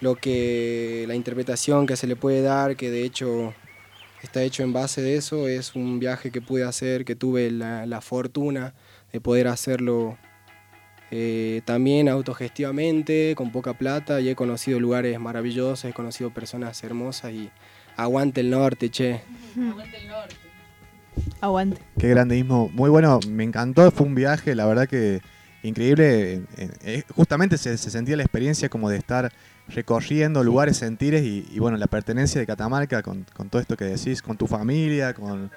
lo 0.00 0.14
que 0.14 1.04
la 1.06 1.14
interpretación 1.14 1.86
que 1.86 1.94
se 1.94 2.06
le 2.06 2.16
puede 2.16 2.40
dar, 2.40 2.74
que 2.74 2.90
de 2.90 3.04
hecho 3.04 3.54
está 4.22 4.42
hecho 4.42 4.62
en 4.62 4.72
base 4.72 5.02
de 5.02 5.16
eso, 5.16 5.46
es 5.46 5.74
un 5.74 5.98
viaje 5.98 6.30
que 6.30 6.40
pude 6.40 6.64
hacer, 6.64 7.04
que 7.04 7.14
tuve 7.14 7.50
la, 7.50 8.00
fortuna 8.00 8.72
de 9.16 9.20
poder 9.22 9.48
hacerlo 9.48 10.18
eh, 11.10 11.62
también 11.64 12.06
autogestivamente, 12.10 13.32
con 13.34 13.50
poca 13.50 13.72
plata, 13.72 14.20
y 14.20 14.28
he 14.28 14.36
conocido 14.36 14.78
lugares 14.78 15.18
maravillosos, 15.18 15.86
he 15.86 15.94
conocido 15.94 16.34
personas 16.34 16.84
hermosas 16.84 17.32
y 17.32 17.50
aguante 17.96 18.42
el 18.42 18.50
norte, 18.50 18.90
che. 18.90 19.22
Aguante 19.56 19.96
el 19.96 20.08
norte. 20.08 20.36
Aguante. 21.40 21.80
Qué 21.98 22.10
grandismo. 22.10 22.68
Muy 22.74 22.90
bueno, 22.90 23.18
me 23.26 23.44
encantó, 23.44 23.90
fue 23.90 24.06
un 24.06 24.14
viaje, 24.14 24.54
la 24.54 24.66
verdad 24.66 24.86
que 24.86 25.22
increíble. 25.62 26.42
Eh, 26.58 27.02
justamente 27.14 27.56
se, 27.56 27.78
sentía 27.78 28.16
la 28.16 28.22
experiencia 28.22 28.68
como 28.68 28.90
de 28.90 28.98
estar 28.98 29.32
recorriendo 29.66 30.44
lugares, 30.44 30.76
sentires 30.76 31.24
y, 31.24 31.58
bueno, 31.58 31.78
la 31.78 31.86
pertenencia 31.86 32.38
de 32.38 32.46
Catamarca 32.46 33.02
con, 33.02 33.24
todo 33.24 33.62
esto 33.62 33.78
que 33.78 33.86
decís, 33.86 34.20
con 34.20 34.36
tu 34.36 34.46
familia, 34.46 35.14
con... 35.14 35.50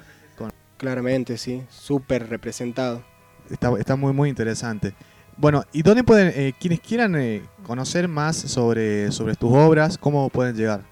Claramente, 0.78 1.38
sí, 1.38 1.62
súper 1.70 2.30
representado. 2.30 3.04
Está, 3.50 3.72
está, 3.78 3.96
muy, 3.96 4.14
muy 4.14 4.30
interesante. 4.30 4.94
Bueno, 5.38 5.64
¿y 5.72 5.82
dónde 5.82 6.04
pueden, 6.04 6.34
eh, 6.36 6.54
quienes 6.60 6.80
quieran 6.82 7.16
eh, 7.16 7.42
conocer 7.64 8.08
más 8.08 8.36
sobre, 8.36 9.12
sobre 9.12 9.36
tus 9.36 9.52
obras, 9.54 9.98
cómo 9.98 10.30
pueden 10.30 10.56
llegar? 10.56 10.84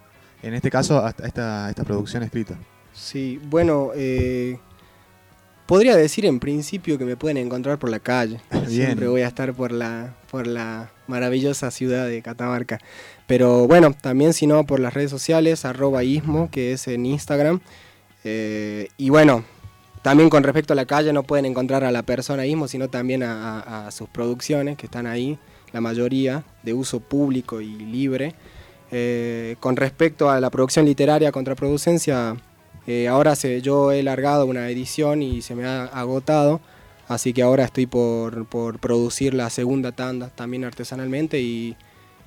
En 0.42 0.54
este 0.54 0.70
caso, 0.70 1.06
a 1.06 1.10
esta, 1.10 1.70
esta 1.70 1.84
producción 1.84 2.24
escrita. 2.24 2.58
Sí, 2.94 3.40
bueno, 3.50 3.92
eh, 3.96 4.58
podría 5.68 5.96
decir 5.96 6.26
en 6.26 6.40
principio 6.40 6.98
que 6.98 7.06
me 7.06 7.16
pueden 7.16 7.38
encontrar 7.38 7.78
por 7.78 7.90
la 7.90 8.00
calle. 8.00 8.40
Siempre 8.68 9.08
voy 9.08 9.22
a 9.22 9.28
estar 9.28 9.54
por 9.54 9.72
la, 9.72 10.16
por 10.32 10.48
la 10.48 10.92
maravillosa 11.06 11.70
ciudad 11.70 12.08
de 12.08 12.22
Catamarca. 12.24 12.80
Pero 13.28 13.68
bueno, 13.68 13.94
también 13.94 14.34
si 14.34 14.48
no 14.48 14.66
por 14.66 14.80
las 14.80 14.94
redes 14.94 15.12
sociales, 15.12 15.66
arroba 15.66 16.04
ismo, 16.04 16.50
que 16.50 16.72
es 16.74 16.88
en 16.88 17.06
Instagram. 17.06 17.60
Eh, 18.24 18.88
y 18.98 19.10
bueno, 19.10 19.44
también 20.08 20.30
con 20.30 20.42
respecto 20.42 20.72
a 20.72 20.76
la 20.78 20.86
calle 20.86 21.12
no 21.12 21.24
pueden 21.24 21.46
encontrar 21.46 21.84
a 21.84 21.92
la 21.92 22.02
persona 22.02 22.46
ismo, 22.46 22.70
sino 22.70 22.88
también 22.88 23.24
a, 23.24 23.90
sus 23.92 24.08
producciones 24.08 24.78
que 24.78 24.86
están 24.86 25.06
ahí, 25.06 25.38
la 25.74 25.82
mayoría 25.82 26.46
de 26.64 26.74
uso 26.74 27.02
público 27.02 27.60
y 27.60 27.76
libre. 27.76 28.34
Eh, 28.90 29.58
con 29.60 29.76
respecto 29.76 30.30
a 30.30 30.40
la 30.40 30.50
producción 30.50 30.86
literaria 30.86 31.34
contraproducencia, 31.34 32.38
eh, 32.88 33.10
ahora 33.10 33.36
se, 33.36 33.62
yo 33.62 33.92
he 33.92 34.02
largado 34.02 34.46
una 34.46 34.70
edición 34.70 35.22
y 35.22 35.42
se 35.42 35.56
me 35.56 35.66
ha 35.66 35.84
agotado, 35.88 36.62
así 37.10 37.34
que 37.34 37.44
ahora 37.44 37.66
estoy 37.66 37.86
por, 37.86 38.46
producir 38.80 39.34
la 39.34 39.50
segunda 39.50 39.92
tanda 39.92 40.30
también 40.30 40.64
artesanalmente 40.64 41.42
y, 41.42 41.76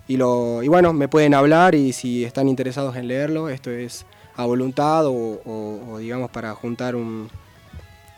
lo, 0.06 0.62
y 0.62 0.68
bueno, 0.68 0.92
me 0.92 1.08
pueden 1.08 1.32
hablar 1.32 1.74
y 1.74 1.94
si 1.94 2.26
están 2.26 2.46
interesados 2.46 2.94
en 2.96 3.08
leerlo, 3.08 3.48
esto 3.48 3.70
es 3.70 4.04
a 4.36 4.44
voluntad 4.44 5.04
o, 5.06 5.96
digamos 5.98 6.30
para 6.30 6.54
juntar 6.54 6.94
un... 6.94 7.30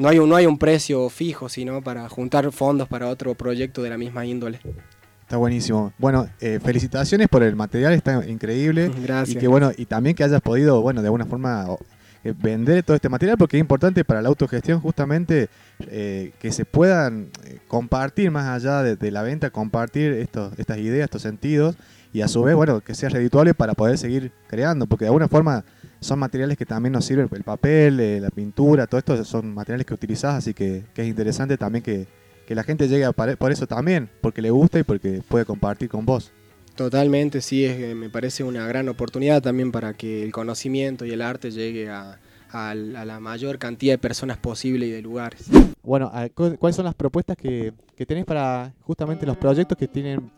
No 0.02 0.08
hay, 0.08 0.18
un... 0.18 0.28
no 0.28 0.34
hay 0.34 0.46
un 0.46 0.58
precio 0.58 1.08
fijo, 1.08 1.48
sino 1.48 1.80
para 1.80 2.08
juntar 2.08 2.50
fondos 2.50 2.88
para 2.88 3.08
otro 3.08 3.36
proyecto 3.36 3.82
de 3.82 3.90
la 3.90 3.96
misma 3.96 4.26
índole. 4.26 4.58
Está 5.20 5.36
buenísimo. 5.36 5.92
Bueno, 5.96 6.28
eh, 6.40 6.58
felicitaciones 6.60 7.28
por 7.28 7.44
el 7.44 7.54
material, 7.54 7.92
está 7.92 8.26
increíble. 8.26 8.90
Gracias. 9.02 9.36
Y 9.36 9.38
que 9.38 9.46
bueno, 9.46 9.70
y 9.76 9.86
también 9.86 10.16
que 10.16 10.24
hayas 10.24 10.40
podido, 10.40 10.82
bueno, 10.82 11.02
de 11.02 11.06
alguna 11.06 11.24
forma 11.24 11.66
eh, 12.24 12.34
vender 12.36 12.82
todo 12.82 12.96
este 12.96 13.08
material 13.08 13.38
porque 13.38 13.56
es 13.56 13.60
importante 13.60 14.04
para 14.04 14.20
la 14.20 14.28
autogestión 14.28 14.80
justamente 14.80 15.48
eh, 15.86 16.32
que 16.40 16.50
se 16.50 16.64
puedan 16.64 17.28
compartir 17.68 18.32
más 18.32 18.48
allá 18.48 18.82
de, 18.82 19.10
la 19.12 19.22
venta, 19.22 19.50
compartir 19.50 20.14
estos, 20.14 20.52
estas 20.58 20.78
ideas, 20.78 21.04
estos 21.04 21.22
sentidos 21.22 21.76
y 22.12 22.22
a 22.22 22.28
su 22.28 22.42
vez, 22.42 22.56
bueno, 22.56 22.80
que 22.80 22.96
sea 22.96 23.08
redituable 23.08 23.54
para 23.54 23.74
poder 23.74 23.98
seguir 23.98 24.32
creando, 24.48 24.86
porque 24.86 25.04
de 25.04 25.10
alguna 25.10 25.28
forma 25.28 25.64
son 26.02 26.18
materiales 26.18 26.58
que 26.58 26.66
también 26.66 26.92
nos 26.92 27.04
sirven, 27.04 27.28
el 27.30 27.44
papel, 27.44 28.20
la 28.20 28.30
pintura, 28.30 28.86
todo 28.86 28.98
esto 28.98 29.24
son 29.24 29.54
materiales 29.54 29.86
que 29.86 29.94
utilizás, 29.94 30.34
así 30.34 30.52
que, 30.52 30.84
es 30.94 31.06
interesante 31.06 31.56
también 31.56 31.82
que, 31.82 32.06
que 32.46 32.54
la 32.54 32.64
gente 32.64 32.88
llegue 32.88 33.04
a 33.04 33.12
por 33.12 33.52
eso 33.52 33.66
también, 33.66 34.10
porque 34.20 34.42
le 34.42 34.50
gusta 34.50 34.80
y 34.80 34.82
porque 34.82 35.22
puede 35.26 35.44
compartir 35.44 35.88
con 35.88 36.04
vos. 36.04 36.32
Totalmente, 36.74 37.40
sí, 37.40 37.64
es, 37.64 37.94
me 37.94 38.10
parece 38.10 38.42
una 38.42 38.66
gran 38.66 38.88
oportunidad 38.88 39.42
también 39.42 39.70
para 39.70 39.94
que 39.94 40.24
el 40.24 40.32
conocimiento 40.32 41.04
y 41.04 41.12
el 41.12 41.22
arte 41.22 41.50
llegue 41.50 41.88
a, 41.88 42.18
la 42.52 43.18
mayor 43.18 43.58
cantidad 43.58 43.94
de 43.94 43.98
personas 43.98 44.36
posible 44.36 44.86
y 44.86 44.90
de 44.90 45.00
lugares. 45.00 45.46
Bueno, 45.82 46.12
¿cuáles 46.34 46.76
son 46.76 46.84
las 46.84 46.94
propuestas 46.94 47.34
que, 47.34 47.72
que 47.96 48.04
tenés 48.04 48.26
para 48.26 48.74
justamente 48.82 49.24
los 49.24 49.38
proyectos 49.38 49.78
que 49.78 49.88
tienen 49.88 50.30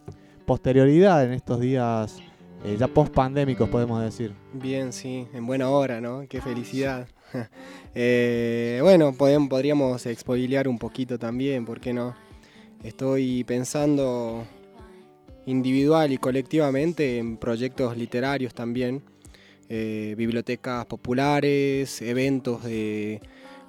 posterioridad 0.46 1.24
en 1.24 1.32
estos 1.32 1.58
días 1.58 2.22
eh, 2.64 2.76
ya 2.78 2.88
post 2.88 3.12
pandémicos, 3.12 3.68
podemos 3.68 4.02
decir? 4.02 4.32
Bien, 4.52 4.92
sí, 4.92 5.26
en 5.34 5.46
buena 5.46 5.68
hora, 5.68 6.00
¿no? 6.00 6.24
Qué 6.28 6.40
felicidad. 6.40 7.08
Eh, 7.96 8.80
bueno, 8.82 9.14
podríamos 9.16 10.04
expoliar 10.06 10.66
un 10.66 10.78
poquito 10.78 11.16
también, 11.16 11.64
¿por 11.64 11.80
qué 11.80 11.92
no? 11.92 12.16
Estoy 12.82 13.44
pensando 13.44 14.44
individual 15.46 16.12
y 16.12 16.18
colectivamente 16.18 17.18
en 17.18 17.36
proyectos 17.36 17.96
literarios 17.96 18.52
también, 18.52 19.02
eh, 19.68 20.14
bibliotecas 20.18 20.86
populares, 20.86 22.02
eventos 22.02 22.64
de 22.64 23.20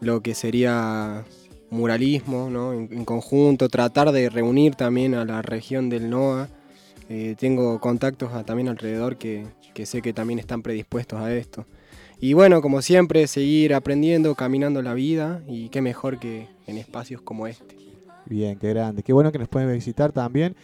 lo 0.02 0.22
que 0.22 0.36
sería 0.36 1.24
muralismo 1.70 2.50
¿no? 2.50 2.74
en, 2.74 3.06
conjunto, 3.06 3.70
tratar 3.70 4.12
de 4.12 4.30
reunir 4.30 4.76
también 4.76 5.16
a 5.16 5.26
la 5.26 5.42
región 5.42 5.90
del 5.90 6.10
NOA. 6.10 6.50
Eh, 7.10 7.36
tengo 7.38 7.80
contactos 7.80 8.46
también 8.46 8.68
alrededor 8.68 9.18
que, 9.18 9.46
que 9.74 9.86
sé 9.86 10.02
que 10.02 10.14
también 10.14 10.40
están 10.40 10.62
predispuestos 10.62 11.20
a 11.20 11.34
esto. 11.34 11.66
Y 12.20 12.34
bueno, 12.34 12.62
como 12.62 12.82
siempre, 12.82 13.28
seguir 13.28 13.74
aprendiendo, 13.74 14.36
caminando 14.36 14.82
la 14.82 14.94
vida 14.94 15.44
y 15.48 15.70
qué 15.70 15.82
mejor 15.82 16.20
que 16.20 16.48
en 16.66 16.78
espacios 16.78 17.22
como 17.22 17.46
este. 17.48 17.76
Bien, 18.26 18.58
qué 18.58 18.70
grande. 18.70 19.04
Qué 19.04 19.14
bueno 19.14 19.32
que 19.32 19.38
nos 19.38 19.50
pueden 19.50 19.72
visitar 19.72 20.12
también 20.12 20.56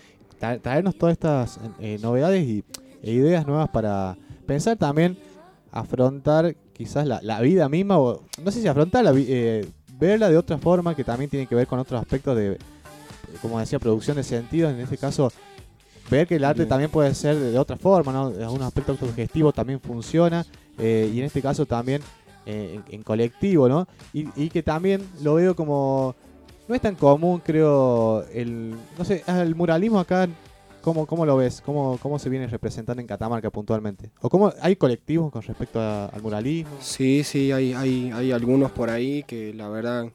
traernos 0.62 0.98
todas 0.98 1.14
estas 1.14 1.60
eh, 1.80 2.00
novedades 2.02 2.44
y, 2.48 2.64
e 3.04 3.12
ideas 3.12 3.46
nuevas 3.46 3.70
para 3.70 4.18
pensar 4.46 4.78
también, 4.78 5.18
afrontar 5.72 6.56
quizás 6.74 7.06
la, 7.06 7.42
vida 7.42 7.70
misma, 7.70 8.00
o 8.00 8.24
no 8.44 8.52
sé 8.52 8.62
si 8.62 8.68
afrontar, 8.68 9.06
eh, 9.16 9.66
verla 10.00 10.30
de 10.30 10.38
otra 10.38 10.58
forma 10.58 10.96
que 10.96 11.04
también 11.04 11.30
tiene 11.30 11.48
que 11.48 11.56
ver 11.56 11.68
con 11.68 11.80
otros 11.80 12.02
aspectos 12.02 12.36
de, 12.36 12.58
como 13.42 13.60
decía, 13.60 13.80
producción 13.80 14.18
de 14.18 14.24
sentido, 14.24 14.70
en 14.70 14.80
este 14.80 14.98
caso, 14.98 15.32
ver 16.18 16.28
que 16.28 16.36
el 16.36 16.44
arte 16.44 16.66
también 16.66 16.92
puede 16.92 17.14
ser 17.16 17.36
de, 17.38 17.58
otra 17.58 17.78
forma, 17.78 18.12
¿no? 18.12 18.26
Algún 18.28 18.62
aspecto 18.62 18.92
autogestivo 18.92 19.52
también 19.52 19.80
funciona, 19.80 20.46
eh, 20.78 21.10
y 21.14 21.20
en 21.20 21.26
este 21.26 21.42
caso 21.42 21.66
también 21.66 22.02
en, 22.46 23.04
colectivo, 23.04 23.70
¿no? 23.70 23.88
y 24.14 24.50
que 24.50 24.64
también 24.64 25.08
lo 25.22 25.36
veo 25.36 25.56
como 25.56 26.16
no 26.72 26.76
es 26.76 26.82
tan 26.82 26.96
común, 26.96 27.42
creo, 27.44 28.24
el, 28.34 28.74
no 28.98 29.04
sé, 29.04 29.24
el 29.28 29.56
muralismo 29.56 30.00
acá, 30.00 30.30
¿cómo, 30.82 31.06
cómo 31.06 31.26
lo 31.26 31.36
ves? 31.36 31.62
¿Cómo, 31.62 32.00
¿Cómo 32.02 32.18
se 32.18 32.30
viene 32.30 32.48
representando 32.48 33.02
en 33.02 33.08
Catamarca 33.08 33.50
puntualmente? 33.50 34.10
¿O 34.22 34.30
cómo 34.30 34.54
hay 34.62 34.78
colectivos 34.78 35.34
con 35.34 35.42
respecto 35.42 35.82
al 35.82 36.22
muralismo? 36.22 36.72
Sí, 36.80 37.26
sí, 37.26 37.52
hay, 37.52 37.74
hay, 37.74 38.12
hay 38.12 38.32
algunos 38.32 38.72
por 38.72 38.90
ahí 38.90 39.24
que 39.24 39.54
la 39.54 39.68
verdad 39.68 40.08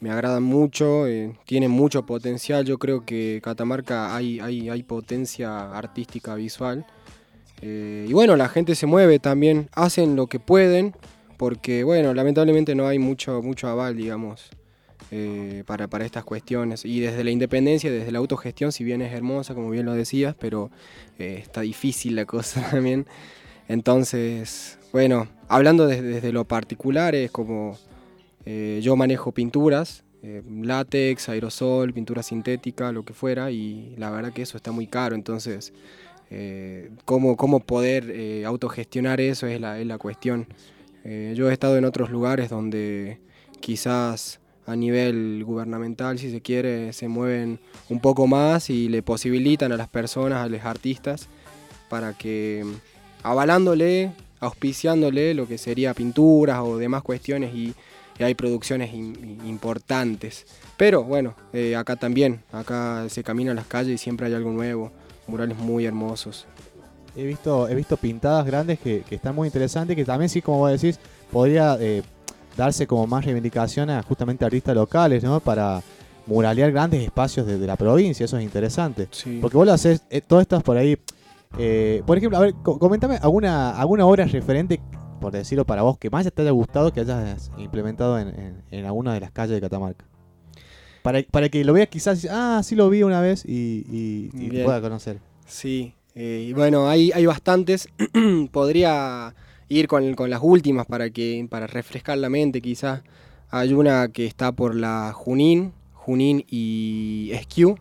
me 0.00 0.10
agradan 0.10 0.42
mucho, 0.42 1.06
eh, 1.06 1.36
tienen 1.44 1.70
mucho 1.70 2.06
potencial. 2.06 2.64
Yo 2.64 2.78
creo 2.78 3.04
que 3.04 3.40
Catamarca 3.42 4.14
hay, 4.14 4.40
hay, 4.40 4.82
potencia 4.82 5.76
artística 5.76 6.34
visual. 6.34 6.86
Eh, 7.62 8.06
y 8.08 8.12
bueno, 8.12 8.36
la 8.36 8.48
gente 8.48 8.74
se 8.74 8.86
mueve 8.86 9.18
también, 9.18 9.68
hacen 9.72 10.14
lo 10.14 10.28
que 10.28 10.38
pueden, 10.38 10.94
porque 11.36 11.82
bueno, 11.82 12.14
lamentablemente 12.14 12.74
no 12.74 12.86
hay 12.86 12.98
mucho, 12.98 13.42
mucho 13.42 13.68
aval, 13.68 13.96
digamos. 13.96 14.50
Eh, 15.10 15.62
para, 15.66 15.86
para 15.86 16.04
estas 16.04 16.22
cuestiones. 16.22 16.84
Y 16.84 17.00
desde 17.00 17.24
la 17.24 17.30
independencia, 17.30 17.90
desde 17.90 18.12
la 18.12 18.18
autogestión, 18.18 18.72
si 18.72 18.84
bien 18.84 19.00
es 19.00 19.14
hermosa, 19.14 19.54
como 19.54 19.70
bien 19.70 19.86
lo 19.86 19.94
decías, 19.94 20.34
pero 20.38 20.70
está 21.18 21.62
difícil 21.62 22.14
la 22.14 22.26
cosa 22.26 22.60
también. 22.70 23.06
Entonces, 23.68 24.78
bueno, 24.92 25.28
hablando 25.48 25.86
desde, 25.86 26.32
lo 26.32 26.46
particular, 26.46 27.14
es 27.14 27.30
como 27.30 27.78
eh, 28.50 28.80
yo 28.82 28.96
manejo 28.96 29.32
pinturas, 29.32 30.04
látex, 30.22 31.28
aerosol, 31.28 31.92
pintura 31.92 32.22
sintética, 32.22 32.90
lo 32.90 33.04
que 33.04 33.12
fuera, 33.12 33.50
y 33.50 33.94
la 33.98 34.10
verdad 34.10 34.32
que 34.32 34.42
eso 34.42 34.56
está 34.56 34.72
muy 34.72 34.86
caro, 34.86 35.14
entonces... 35.14 35.72
cómo, 37.04 37.36
cómo 37.36 37.60
poder 37.60 38.44
autogestionar 38.44 39.20
eso 39.20 39.46
es 39.46 39.60
la, 39.60 39.80
es 39.80 39.86
la 39.86 39.96
cuestión. 39.96 40.46
yo 41.04 41.48
he 41.48 41.52
estado 41.52 41.78
en 41.78 41.84
otros 41.84 42.10
lugares 42.10 42.50
donde 42.50 43.18
quizás 43.60 44.40
a 44.68 44.76
nivel 44.76 45.42
gubernamental, 45.44 46.18
si 46.18 46.30
se 46.30 46.42
quiere, 46.42 46.92
se 46.92 47.08
mueven 47.08 47.58
un 47.88 48.00
poco 48.00 48.26
más 48.26 48.68
y 48.68 48.90
le 48.90 49.02
posibilitan 49.02 49.72
a 49.72 49.78
las 49.78 49.88
personas, 49.88 50.44
a 50.44 50.48
los 50.48 50.62
artistas, 50.62 51.28
para 51.88 52.12
que 52.12 52.66
avalándole, 53.22 54.12
auspiciándole 54.40 55.32
lo 55.32 55.48
que 55.48 55.56
sería 55.56 55.94
pinturas 55.94 56.60
o 56.60 56.76
demás 56.76 57.02
cuestiones 57.02 57.54
y, 57.54 57.72
hay 58.24 58.34
producciones 58.34 58.92
importantes. 58.94 60.46
Pero 60.76 61.04
bueno, 61.04 61.34
eh, 61.52 61.76
acá 61.76 61.96
también, 61.96 62.42
acá 62.52 63.06
se 63.08 63.22
camina 63.22 63.54
las 63.54 63.66
calles 63.66 63.94
y 63.94 63.98
siempre 63.98 64.26
hay 64.26 64.34
algo 64.34 64.50
nuevo, 64.50 64.90
murales 65.26 65.56
muy 65.58 65.86
hermosos. 65.86 66.46
He 67.16 67.24
visto, 67.24 67.68
he 67.68 67.74
visto 67.74 67.96
pintadas 67.96 68.46
grandes 68.46 68.78
que, 68.78 69.02
que 69.08 69.16
están 69.16 69.34
muy 69.34 69.48
interesantes, 69.48 69.96
que 69.96 70.04
también 70.04 70.28
sí, 70.28 70.40
como 70.40 70.58
vos 70.58 70.70
decís, 70.70 71.00
podría 71.32 71.76
eh, 71.80 72.02
darse 72.56 72.86
como 72.86 73.06
más 73.06 73.24
reivindicación 73.24 73.90
a 73.90 74.02
justamente 74.02 74.44
artistas 74.44 74.74
locales, 74.74 75.22
¿no? 75.22 75.40
Para 75.40 75.82
muralear 76.26 76.70
grandes 76.72 77.02
espacios 77.02 77.46
de, 77.46 77.58
la 77.66 77.76
provincia, 77.76 78.24
eso 78.24 78.36
es 78.36 78.44
interesante. 78.44 79.08
Porque 79.40 79.56
vos 79.56 79.66
lo 79.66 79.72
haces, 79.72 80.02
eh, 80.10 80.20
todo 80.20 80.40
esto 80.40 80.60
por 80.60 80.76
ahí. 80.76 80.98
Eh, 81.58 82.02
por 82.06 82.18
ejemplo, 82.18 82.36
a 82.36 82.42
ver, 82.42 82.54
comentame 82.62 83.16
alguna, 83.22 83.70
alguna 83.70 84.04
obra 84.04 84.26
referente, 84.26 84.80
por 85.18 85.32
decirlo 85.32 85.64
para 85.64 85.82
vos, 85.82 85.98
que 85.98 86.10
más 86.10 86.30
te 86.30 86.42
haya 86.42 86.50
gustado 86.50 86.92
que 86.92 87.00
hayas 87.00 87.50
implementado 87.58 88.18
en, 88.18 88.84
alguna 88.86 89.14
de 89.14 89.20
las 89.20 89.30
calles 89.30 89.54
de 89.54 89.60
Catamarca. 89.60 90.04
Para, 91.02 91.22
para 91.22 91.48
que 91.48 91.64
lo 91.64 91.72
veas 91.72 91.88
quizás, 91.88 92.26
ah, 92.30 92.60
sí 92.64 92.74
lo 92.74 92.90
vi 92.90 93.02
una 93.02 93.20
vez 93.20 93.44
y, 93.46 94.28
pueda 94.64 94.80
conocer. 94.80 95.18
Sí, 95.46 95.94
y 96.14 96.52
bueno, 96.52 96.88
hay, 96.88 97.12
hay 97.12 97.26
bastantes. 97.26 97.88
Podría 98.50 99.34
ir 99.68 99.86
con, 99.86 100.14
con, 100.14 100.30
las 100.30 100.40
últimas 100.42 100.86
para 100.86 101.10
que 101.10 101.46
para 101.48 101.66
refrescar 101.66 102.18
la 102.18 102.28
mente 102.28 102.60
quizás. 102.60 103.02
Hay 103.50 103.72
una 103.72 104.08
que 104.08 104.26
está 104.26 104.52
por 104.52 104.74
la 104.74 105.12
Junín, 105.14 105.72
Junín 105.94 106.44
y 106.48 107.30
Esquiu. 107.32 107.76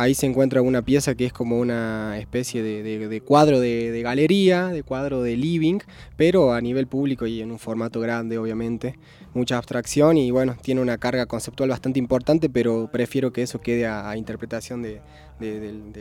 Ahí 0.00 0.14
se 0.14 0.24
encuentra 0.24 0.62
una 0.62 0.80
pieza 0.80 1.14
que 1.14 1.26
es 1.26 1.32
como 1.34 1.58
una 1.58 2.16
especie 2.18 2.62
de, 2.62 3.20
cuadro 3.20 3.60
de, 3.60 4.00
galería, 4.02 4.68
de 4.68 4.82
cuadro 4.82 5.22
de 5.22 5.36
living, 5.36 5.80
pero 6.16 6.54
a 6.54 6.60
nivel 6.62 6.86
público 6.86 7.26
y 7.26 7.42
en 7.42 7.50
un 7.50 7.58
formato 7.58 8.00
grande, 8.00 8.38
obviamente. 8.38 8.98
Mucha 9.34 9.58
abstracción 9.58 10.16
y 10.16 10.30
bueno, 10.30 10.56
tiene 10.62 10.80
una 10.80 10.96
carga 10.96 11.26
conceptual 11.26 11.68
bastante 11.68 11.98
importante, 11.98 12.48
pero 12.48 12.88
prefiero 12.90 13.30
que 13.30 13.42
eso 13.42 13.60
quede 13.60 13.86
a, 13.86 14.16
interpretación 14.16 14.80
de, 14.80 15.02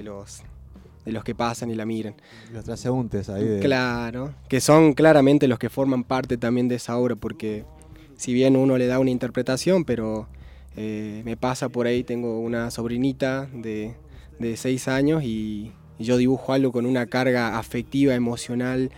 los 0.01 0.43
de 1.03 1.11
los 1.11 1.25
que 1.25 1.35
pasan 1.35 1.69
y 1.69 1.75
la 1.75 1.85
miran. 1.85 2.15
Los 2.53 2.63
transeúntes 2.63 3.27
ahí. 3.27 3.59
Claro, 3.59 4.33
que 4.47 4.61
son 4.61 4.93
claramente 4.93 5.49
los 5.49 5.59
que 5.59 5.69
forman 5.69 6.05
parte 6.05 6.37
también 6.37 6.69
de 6.69 6.75
esa 6.75 6.95
obra, 6.95 7.17
porque 7.17 7.65
si 8.15 8.33
bien 8.33 8.55
uno 8.55 8.77
le 8.77 8.87
da 8.87 8.97
una 8.97 9.11
interpretación, 9.11 9.83
pero 9.83 10.29
eh, 10.75 11.21
me 11.25 11.37
pasa 11.37 11.69
por 11.69 11.87
ahí, 11.87 12.03
tengo 12.03 12.39
una 12.39 12.71
sobrinita 12.71 13.49
de, 13.53 13.95
seis 14.55 14.87
años 14.87 15.23
y, 15.23 15.71
yo 15.99 16.15
dibujo 16.15 16.53
algo 16.53 16.71
con 16.71 16.85
una 16.85 17.07
carga 17.07 17.59
afectiva, 17.59 18.15
emocional, 18.15 18.89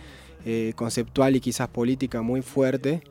eh, 0.46 0.72
conceptual 0.76 1.34
y 1.34 1.40
quizás 1.40 1.66
política 1.66 2.22
muy 2.22 2.42
fuerte, 2.42 3.02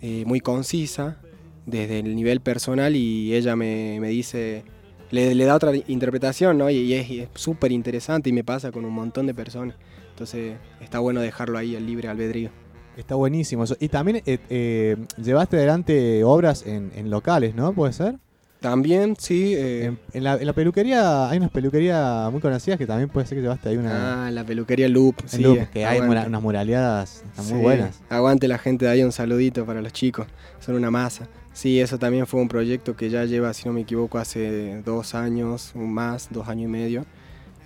eh, 0.00 0.24
muy 0.26 0.40
concisa, 0.40 1.20
desde 1.66 2.00
el 2.00 2.16
nivel 2.16 2.40
personal 2.40 2.96
y 2.96 3.32
ella 3.34 3.54
me, 3.54 3.98
me 4.00 4.08
dice 4.08 4.64
le, 5.10 5.44
da 5.44 5.54
otra 5.54 5.72
interpretación, 5.86 6.58
¿no? 6.58 6.70
Y, 6.70 6.92
es 6.94 7.28
súper 7.34 7.72
interesante 7.72 8.30
y 8.30 8.32
me 8.32 8.44
pasa 8.44 8.72
con 8.72 8.84
un 8.84 8.92
montón 8.92 9.26
de 9.26 9.34
personas. 9.34 9.76
Entonces 10.10 10.56
está 10.80 10.98
bueno 10.98 11.20
dejarlo 11.20 11.58
ahí 11.58 11.76
al 11.76 11.86
libre 11.86 12.08
albedrío. 12.08 12.50
Está 12.96 13.14
buenísimo 13.14 13.64
eso. 13.64 13.76
Y 13.78 13.88
también 13.88 14.22
eh, 14.24 14.38
eh, 14.48 14.96
llevaste 15.22 15.56
adelante 15.56 16.24
obras 16.24 16.64
en, 16.66 17.10
locales, 17.10 17.54
¿no? 17.54 17.72
¿Puede 17.72 17.92
ser? 17.92 18.16
También, 18.60 19.16
sí. 19.18 19.54
Eh. 19.54 19.94
En, 20.14 20.24
la, 20.24 20.52
peluquería, 20.54 21.28
hay 21.28 21.36
unas 21.38 21.50
peluquerías 21.50 22.32
muy 22.32 22.40
conocidas 22.40 22.78
que 22.78 22.86
también 22.86 23.10
puede 23.10 23.26
ser 23.26 23.36
que 23.36 23.42
llevaste 23.42 23.68
ahí 23.68 23.76
una... 23.76 24.26
Ah, 24.26 24.30
la 24.30 24.44
peluquería 24.44 24.88
Loop, 24.88 25.16
sí. 25.26 25.44
que 25.72 25.84
hay 25.84 26.00
unas 26.00 26.42
muraleadas 26.42 27.22
muy 27.50 27.60
buenas. 27.60 28.00
Aguante 28.08 28.48
la 28.48 28.58
gente 28.58 28.86
de 28.86 28.92
ahí, 28.92 29.02
un 29.02 29.12
saludito 29.12 29.66
para 29.66 29.82
los 29.82 29.92
chicos. 29.92 30.26
Son 30.60 30.74
una 30.74 30.90
masa. 30.90 31.28
Sí, 31.52 31.80
eso 31.80 31.98
también 31.98 32.26
fue 32.26 32.40
un 32.40 32.48
proyecto 32.48 32.96
que 32.96 33.08
ya 33.08 33.24
lleva, 33.24 33.52
si 33.54 33.66
no 33.66 33.72
me 33.72 33.82
equivoco, 33.82 34.18
hace 34.18 34.82
dos 34.84 35.14
años, 35.14 35.72
un 35.74 35.92
más, 35.92 36.28
dos 36.30 36.48
años 36.48 36.64
y 36.64 36.72
medio. 36.72 37.06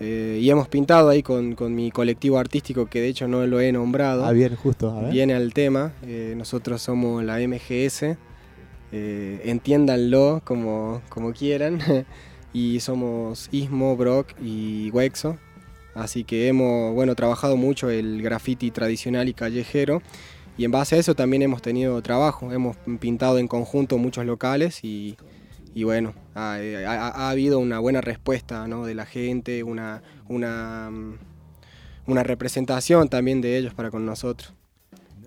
Eh, 0.01 0.39
y 0.41 0.49
hemos 0.49 0.67
pintado 0.69 1.11
ahí 1.11 1.23
con, 1.23 1.55
mi 1.75 1.91
colectivo 1.91 2.39
artístico, 2.39 2.87
que 2.87 3.01
de 3.01 3.09
hecho 3.09 3.29
no 3.29 3.47
lo 3.47 3.61
he 3.61 3.71
nombrado. 3.71 4.25
Ah, 4.25 4.33
bien, 4.33 4.57
justo. 4.57 5.09
Viene 5.11 5.35
al 5.35 5.53
tema. 5.53 5.93
Eh, 6.03 6.35
nosotros 6.37 6.81
somos 6.81 7.23
la 7.23 7.39
MGS. 7.39 8.17
Eh, 8.93 9.43
entiéndanlo 9.45 10.41
como, 10.45 11.03
como 11.11 11.33
quieran. 11.33 11.81
y 12.53 12.81
somos 12.81 13.49
Ismo, 13.53 13.97
Brock 13.97 14.29
y 14.43 14.91
Wexo. 14.91 15.39
Así 15.95 16.25
que 16.25 16.49
hemos 16.49 16.95
bueno, 16.95 17.15
trabajado 17.15 17.57
mucho 17.57 17.91
el 17.91 18.23
graffiti 18.23 18.71
tradicional 18.71 19.29
y 19.29 19.35
callejero 19.35 20.01
y 20.61 20.65
en 20.65 20.71
base 20.71 20.97
a 20.97 20.99
eso 20.99 21.15
también 21.15 21.43
hemos 21.43 21.63
tenido 21.63 22.03
trabajo, 22.03 22.53
hemos 22.53 22.77
pintado 23.01 23.39
en 23.39 23.49
conjunto 23.49 23.97
muchos 23.97 24.27
locales 24.27 24.85
y, 24.85 25.17
bueno, 25.85 26.15
ha, 26.35 27.31
habido 27.31 27.59
una 27.59 27.79
buena 27.79 28.01
respuesta 28.01 28.67
de 28.87 28.95
la 28.95 29.07
gente, 29.07 29.63
una, 29.63 30.03
una, 30.29 30.91
mm, 30.91 31.19
una 32.07 32.23
representación 32.23 33.09
también 33.09 33.41
de 33.41 33.57
ellos 33.57 33.75
para 33.75 33.91
con 33.91 34.05
nosotros 34.05 34.55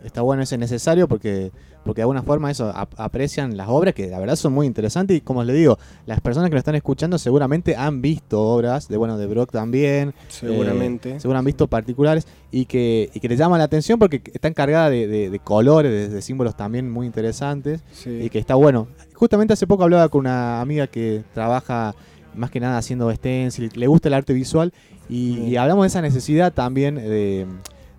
está 0.03 0.21
bueno, 0.21 0.43
ese 0.43 0.57
necesario 0.57 1.07
porque, 1.07 1.51
porque 1.83 1.99
de 1.99 2.03
alguna 2.03 2.23
forma 2.23 2.51
eso 2.51 2.71
aprecian 2.97 3.57
las 3.57 3.69
obras 3.69 3.93
que 3.93 4.07
la 4.07 4.19
verdad 4.19 4.35
son 4.35 4.53
muy 4.53 4.67
interesantes 4.67 5.17
y 5.17 5.21
como 5.21 5.43
les 5.43 5.55
digo, 5.55 5.77
las 6.05 6.21
personas 6.21 6.49
que 6.49 6.55
lo 6.55 6.59
están 6.59 6.75
escuchando 6.75 7.17
seguramente 7.17 7.75
han 7.75 8.01
visto 8.01 8.41
obras 8.41 8.87
de 8.87 8.97
bueno 8.97 9.17
de 9.17 9.27
Brock 9.27 9.51
también, 9.51 10.13
seguramente, 10.27 11.11
eh, 11.11 11.19
seguramente. 11.19 11.39
han 11.39 11.45
visto 11.45 11.67
particulares 11.67 12.27
y 12.51 12.65
que, 12.65 13.09
y 13.13 13.19
que 13.19 13.29
les 13.29 13.39
llama 13.39 13.57
la 13.57 13.63
atención 13.63 13.99
porque 13.99 14.21
están 14.33 14.53
cargadas 14.53 14.91
de, 14.91 15.07
de, 15.07 15.39
colores, 15.39 16.11
de, 16.11 16.21
símbolos 16.21 16.55
también 16.55 16.91
muy 16.91 17.05
interesantes 17.05 17.81
y 18.05 18.29
que 18.29 18.39
está 18.39 18.55
bueno. 18.55 18.87
Justamente 19.13 19.53
hace 19.53 19.67
poco 19.67 19.83
hablaba 19.83 20.09
con 20.09 20.21
una 20.21 20.61
amiga 20.61 20.87
que 20.87 21.23
trabaja 21.33 21.95
más 22.35 22.49
que 22.51 22.59
nada 22.59 22.77
haciendo 22.77 23.13
stencil, 23.13 23.71
le 23.75 23.87
gusta 23.87 24.07
el 24.07 24.15
arte 24.15 24.33
visual 24.33 24.73
y, 25.09 25.55
hablamos 25.55 25.83
de 25.83 25.87
esa 25.87 26.01
necesidad 26.01 26.53
también 26.53 26.95
de, 26.95 27.45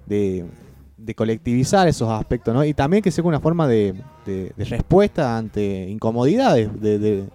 de 0.06 0.44
colectivizar 1.14 1.88
esos 1.88 2.08
aspectos, 2.08 2.54
¿no? 2.54 2.64
Y 2.64 2.72
también 2.72 3.02
que 3.02 3.10
sea 3.10 3.24
una 3.24 3.40
forma 3.40 3.66
de, 3.68 3.94
respuesta 4.56 5.36
ante 5.36 5.88
incomodidades, 5.88 6.70
de, 6.80 7.26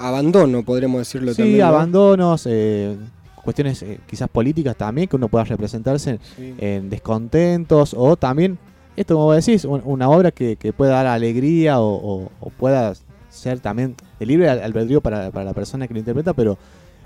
abandono, 0.00 0.64
podremos 0.64 1.00
decirlo 1.00 1.32
sí, 1.32 1.36
también. 1.36 1.56
Sí, 1.56 1.60
abandonos, 1.60 2.46
eh, 2.50 2.96
cuestiones 3.44 3.82
eh, 3.82 4.00
quizás 4.06 4.28
políticas 4.28 4.74
también, 4.76 5.06
que 5.06 5.16
uno 5.16 5.28
pueda 5.28 5.44
representarse 5.44 6.18
en 6.38 6.88
descontentos, 6.90 7.94
o 7.96 8.16
también, 8.16 8.58
esto 8.96 9.14
como 9.14 9.32
decís, 9.32 9.64
una 9.64 10.08
obra 10.08 10.30
que, 10.30 10.56
pueda 10.76 10.92
dar 10.92 11.06
alegría 11.06 11.80
o, 11.80 12.30
pueda 12.58 12.94
ser 13.28 13.60
también 13.60 13.94
de 14.18 14.26
libre 14.26 14.48
albedrío 14.48 15.02
para, 15.02 15.30
para 15.30 15.44
la 15.44 15.52
persona 15.52 15.86
que 15.86 15.92
lo 15.92 16.00
interpreta, 16.00 16.32
pero, 16.32 16.56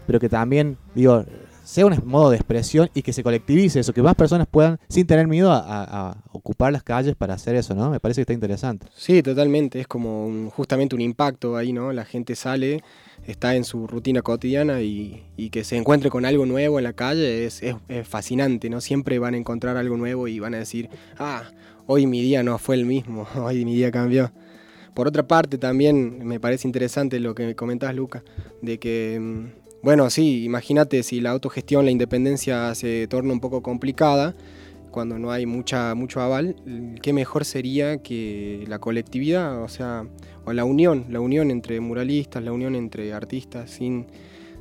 pero 0.07 0.21
que 0.21 0.29
también, 0.29 0.77
digo, 0.95 1.25
sea 1.71 1.87
un 1.87 1.97
modo 2.05 2.31
de 2.31 2.37
expresión 2.37 2.91
y 2.95 3.03
que 3.03 3.13
se 3.13 3.23
colectivice 3.23 3.79
eso, 3.79 3.93
que 3.93 4.03
más 4.03 4.17
personas 4.17 4.49
puedan, 4.51 4.79
sin 4.89 5.07
tener 5.07 5.29
miedo, 5.29 5.53
a, 5.53 6.17
ocupar 6.33 6.73
las 6.73 6.83
calles 6.83 7.15
para 7.15 7.35
hacer 7.35 7.55
eso, 7.55 7.75
¿no? 7.75 7.91
Me 7.91 8.01
parece 8.01 8.19
que 8.19 8.23
está 8.23 8.33
interesante. 8.33 8.87
Sí, 8.97 9.23
totalmente, 9.23 9.81
es 9.81 9.87
como 9.87 10.51
justamente 10.51 10.97
un 10.97 11.01
impacto 11.01 11.57
ahí, 11.57 11.73
¿no? 11.73 11.93
La 11.93 12.05
gente 12.05 12.35
sale, 12.35 12.83
está 13.25 13.55
en 13.55 13.65
su 13.65 13.87
rutina 13.87 14.21
cotidiana 14.23 14.81
y, 14.81 15.23
que 15.53 15.63
se 15.63 15.77
encuentre 15.77 16.11
con 16.11 16.25
algo 16.25 16.45
nuevo 16.45 16.79
en 16.79 16.85
la 16.85 16.93
calle 16.93 17.47
es, 17.47 17.63
fascinante, 18.05 18.69
¿no? 18.69 18.81
Siempre 18.81 19.19
van 19.21 19.35
a 19.35 19.37
encontrar 19.37 19.77
algo 19.77 19.97
nuevo 19.97 20.27
y 20.27 20.41
van 20.41 20.55
a 20.55 20.59
decir, 20.59 20.89
ah, 21.19 21.45
hoy 21.87 22.07
mi 22.07 22.21
día 22.21 22.43
no 22.43 22.59
fue 22.59 22.75
el 22.75 22.85
mismo, 22.85 23.29
hoy 23.37 23.65
mi 23.65 23.77
día 23.77 23.93
cambió. 23.93 24.33
Por 24.95 25.07
otra 25.07 25.27
parte, 25.29 25.57
también 25.57 26.27
me 26.27 26.41
parece 26.41 26.67
interesante 26.67 27.21
lo 27.21 27.35
que 27.35 27.55
comentas, 27.55 27.95
Luca, 27.95 28.25
de 28.61 28.79
que 28.81 29.19
mm, 29.21 29.60
bueno, 29.83 30.11
sí, 30.11 30.45
imagínate 30.45 31.03
si 31.03 31.21
la 31.21 31.31
autogestión, 31.31 31.85
la 31.85 31.91
independencia 31.91 32.75
se 32.75 33.07
torna 33.09 33.33
un 33.33 33.41
poco 33.41 33.63
complicada, 33.63 34.35
cuando 34.91 35.19
no 35.19 35.31
hay 35.31 35.47
mucha, 35.47 35.95
mucho 35.95 36.21
aval, 36.21 36.57
qué 37.01 37.13
mejor 37.13 37.45
sería 37.45 37.99
que 38.03 38.65
la 38.69 38.79
colectividad, 38.79 39.63
o 39.63 39.69
sea, 39.69 40.07
o 40.45 40.53
la 40.53 40.65
unión, 40.65 41.07
la 41.09 41.21
unión 41.21 41.51
entre 41.51 41.81
muralistas, 41.81 42.43
la 42.43 42.53
unión 42.53 42.75
entre 42.75 43.13
artistas, 43.13 43.71
sin, 43.71 44.07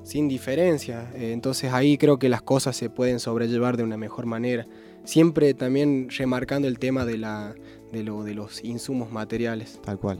sin 0.03 0.27
diferencia. 0.27 1.11
Eh, 1.15 1.31
entonces 1.33 1.73
ahí 1.73 1.97
creo 1.97 2.19
que 2.19 2.29
las 2.29 2.41
cosas 2.41 2.75
se 2.75 2.89
pueden 2.89 3.19
sobrellevar 3.19 3.75
de 3.75 3.83
una 3.83 3.97
mejor 3.97 4.25
manera. 4.25 4.67
Siempre 5.03 5.53
también 5.53 6.09
remarcando 6.15 6.67
el 6.67 6.77
tema 6.77 7.05
de, 7.05 7.17
la, 7.17 7.55
de, 7.91 8.03
lo, 8.03 8.23
de 8.23 8.35
los 8.35 8.63
insumos 8.63 9.11
materiales. 9.11 9.79
Tal 9.83 9.97
cual. 9.97 10.19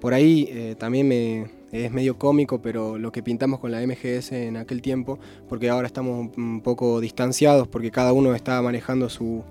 Por 0.00 0.14
ahí 0.14 0.48
eh, 0.50 0.74
también 0.78 1.06
me, 1.06 1.50
es 1.72 1.90
medio 1.90 2.18
cómico, 2.18 2.60
pero 2.60 2.98
lo 2.98 3.10
que 3.10 3.22
pintamos 3.22 3.58
con 3.58 3.72
la 3.72 3.80
MGS 3.80 4.32
en 4.32 4.58
aquel 4.58 4.82
tiempo, 4.82 5.18
porque 5.48 5.70
ahora 5.70 5.86
estamos 5.86 6.30
un 6.36 6.60
poco 6.60 7.00
distanciados, 7.00 7.66
porque 7.66 7.90
cada 7.90 8.12
uno 8.12 8.34
está 8.34 8.60
manejando 8.60 9.08
sus 9.08 9.42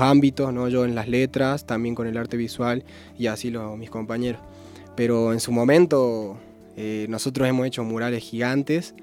ámbitos, 0.00 0.52
¿no? 0.52 0.68
yo 0.68 0.84
en 0.84 0.96
las 0.96 1.08
letras, 1.08 1.64
también 1.66 1.94
con 1.94 2.08
el 2.08 2.16
arte 2.16 2.36
visual 2.36 2.84
y 3.16 3.28
así 3.28 3.50
los, 3.50 3.78
mis 3.78 3.88
compañeros. 3.88 4.40
Pero 4.96 5.32
en 5.32 5.38
su 5.38 5.52
momento 5.52 6.36
eh, 6.76 7.06
nosotros 7.08 7.48
hemos 7.48 7.66
hecho 7.66 7.84
murales 7.84 8.24
gigantes 8.24 8.94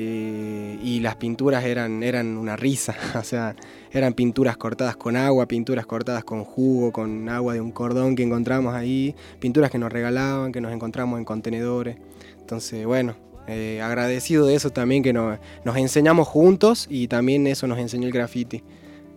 eh, 0.00 0.78
y 0.80 1.00
las 1.00 1.16
pinturas 1.16 1.64
eran, 1.64 2.04
eran 2.04 2.36
una 2.36 2.54
risa, 2.54 2.94
o 3.18 3.24
sea, 3.24 3.56
eran 3.90 4.14
pinturas 4.14 4.56
cortadas 4.56 4.96
con 4.96 5.16
agua, 5.16 5.48
pinturas 5.48 5.86
cortadas 5.86 6.22
con 6.22 6.44
jugo, 6.44 6.92
con 6.92 7.28
agua 7.28 7.54
de 7.54 7.60
un 7.60 7.72
cordón 7.72 8.14
que 8.14 8.22
encontramos 8.22 8.74
ahí, 8.74 9.16
pinturas 9.40 9.72
que 9.72 9.78
nos 9.78 9.92
regalaban, 9.92 10.52
que 10.52 10.60
nos 10.60 10.72
encontramos 10.72 11.18
en 11.18 11.24
contenedores. 11.24 11.96
Entonces, 12.38 12.86
bueno, 12.86 13.16
eh, 13.48 13.80
agradecido 13.82 14.46
de 14.46 14.54
eso 14.54 14.70
también 14.70 15.02
que 15.02 15.12
nos, 15.12 15.40
nos 15.64 15.76
enseñamos 15.76 16.28
juntos 16.28 16.86
y 16.88 17.08
también 17.08 17.48
eso 17.48 17.66
nos 17.66 17.78
enseñó 17.80 18.06
el 18.06 18.12
graffiti 18.12 18.62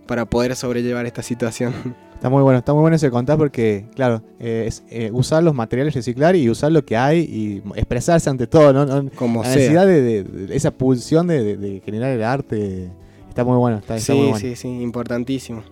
para 0.07 0.25
poder 0.25 0.55
sobrellevar 0.55 1.05
esta 1.05 1.21
situación. 1.21 1.95
Está 2.21 2.29
muy 2.29 2.43
bueno, 2.43 2.59
está 2.59 2.71
muy 2.71 2.81
bueno 2.81 2.95
ese 2.95 3.09
contar 3.09 3.35
porque, 3.35 3.87
claro, 3.95 4.21
eh, 4.39 4.65
es 4.67 4.83
eh, 4.91 5.09
usar 5.11 5.41
los 5.41 5.55
materiales, 5.55 5.95
reciclar 5.95 6.35
y 6.35 6.51
usar 6.51 6.71
lo 6.71 6.85
que 6.85 6.95
hay 6.95 7.21
y 7.21 7.63
expresarse 7.75 8.29
ante 8.29 8.45
todo, 8.45 8.71
¿no? 8.73 9.09
Como 9.15 9.41
la 9.41 9.49
necesidad 9.49 9.87
de, 9.87 10.47
esa 10.51 10.69
pulsión 10.69 11.25
de, 11.25 11.81
generar 11.83 12.11
el 12.11 12.23
arte 12.23 12.91
está 13.27 13.43
muy 13.43 13.57
bueno, 13.57 13.79
está, 13.79 13.97
sí, 13.97 14.11
muy 14.11 14.21
bueno. 14.21 14.37
Sí, 14.37 14.55
sí, 14.55 14.67
importantísimo. 14.67 15.63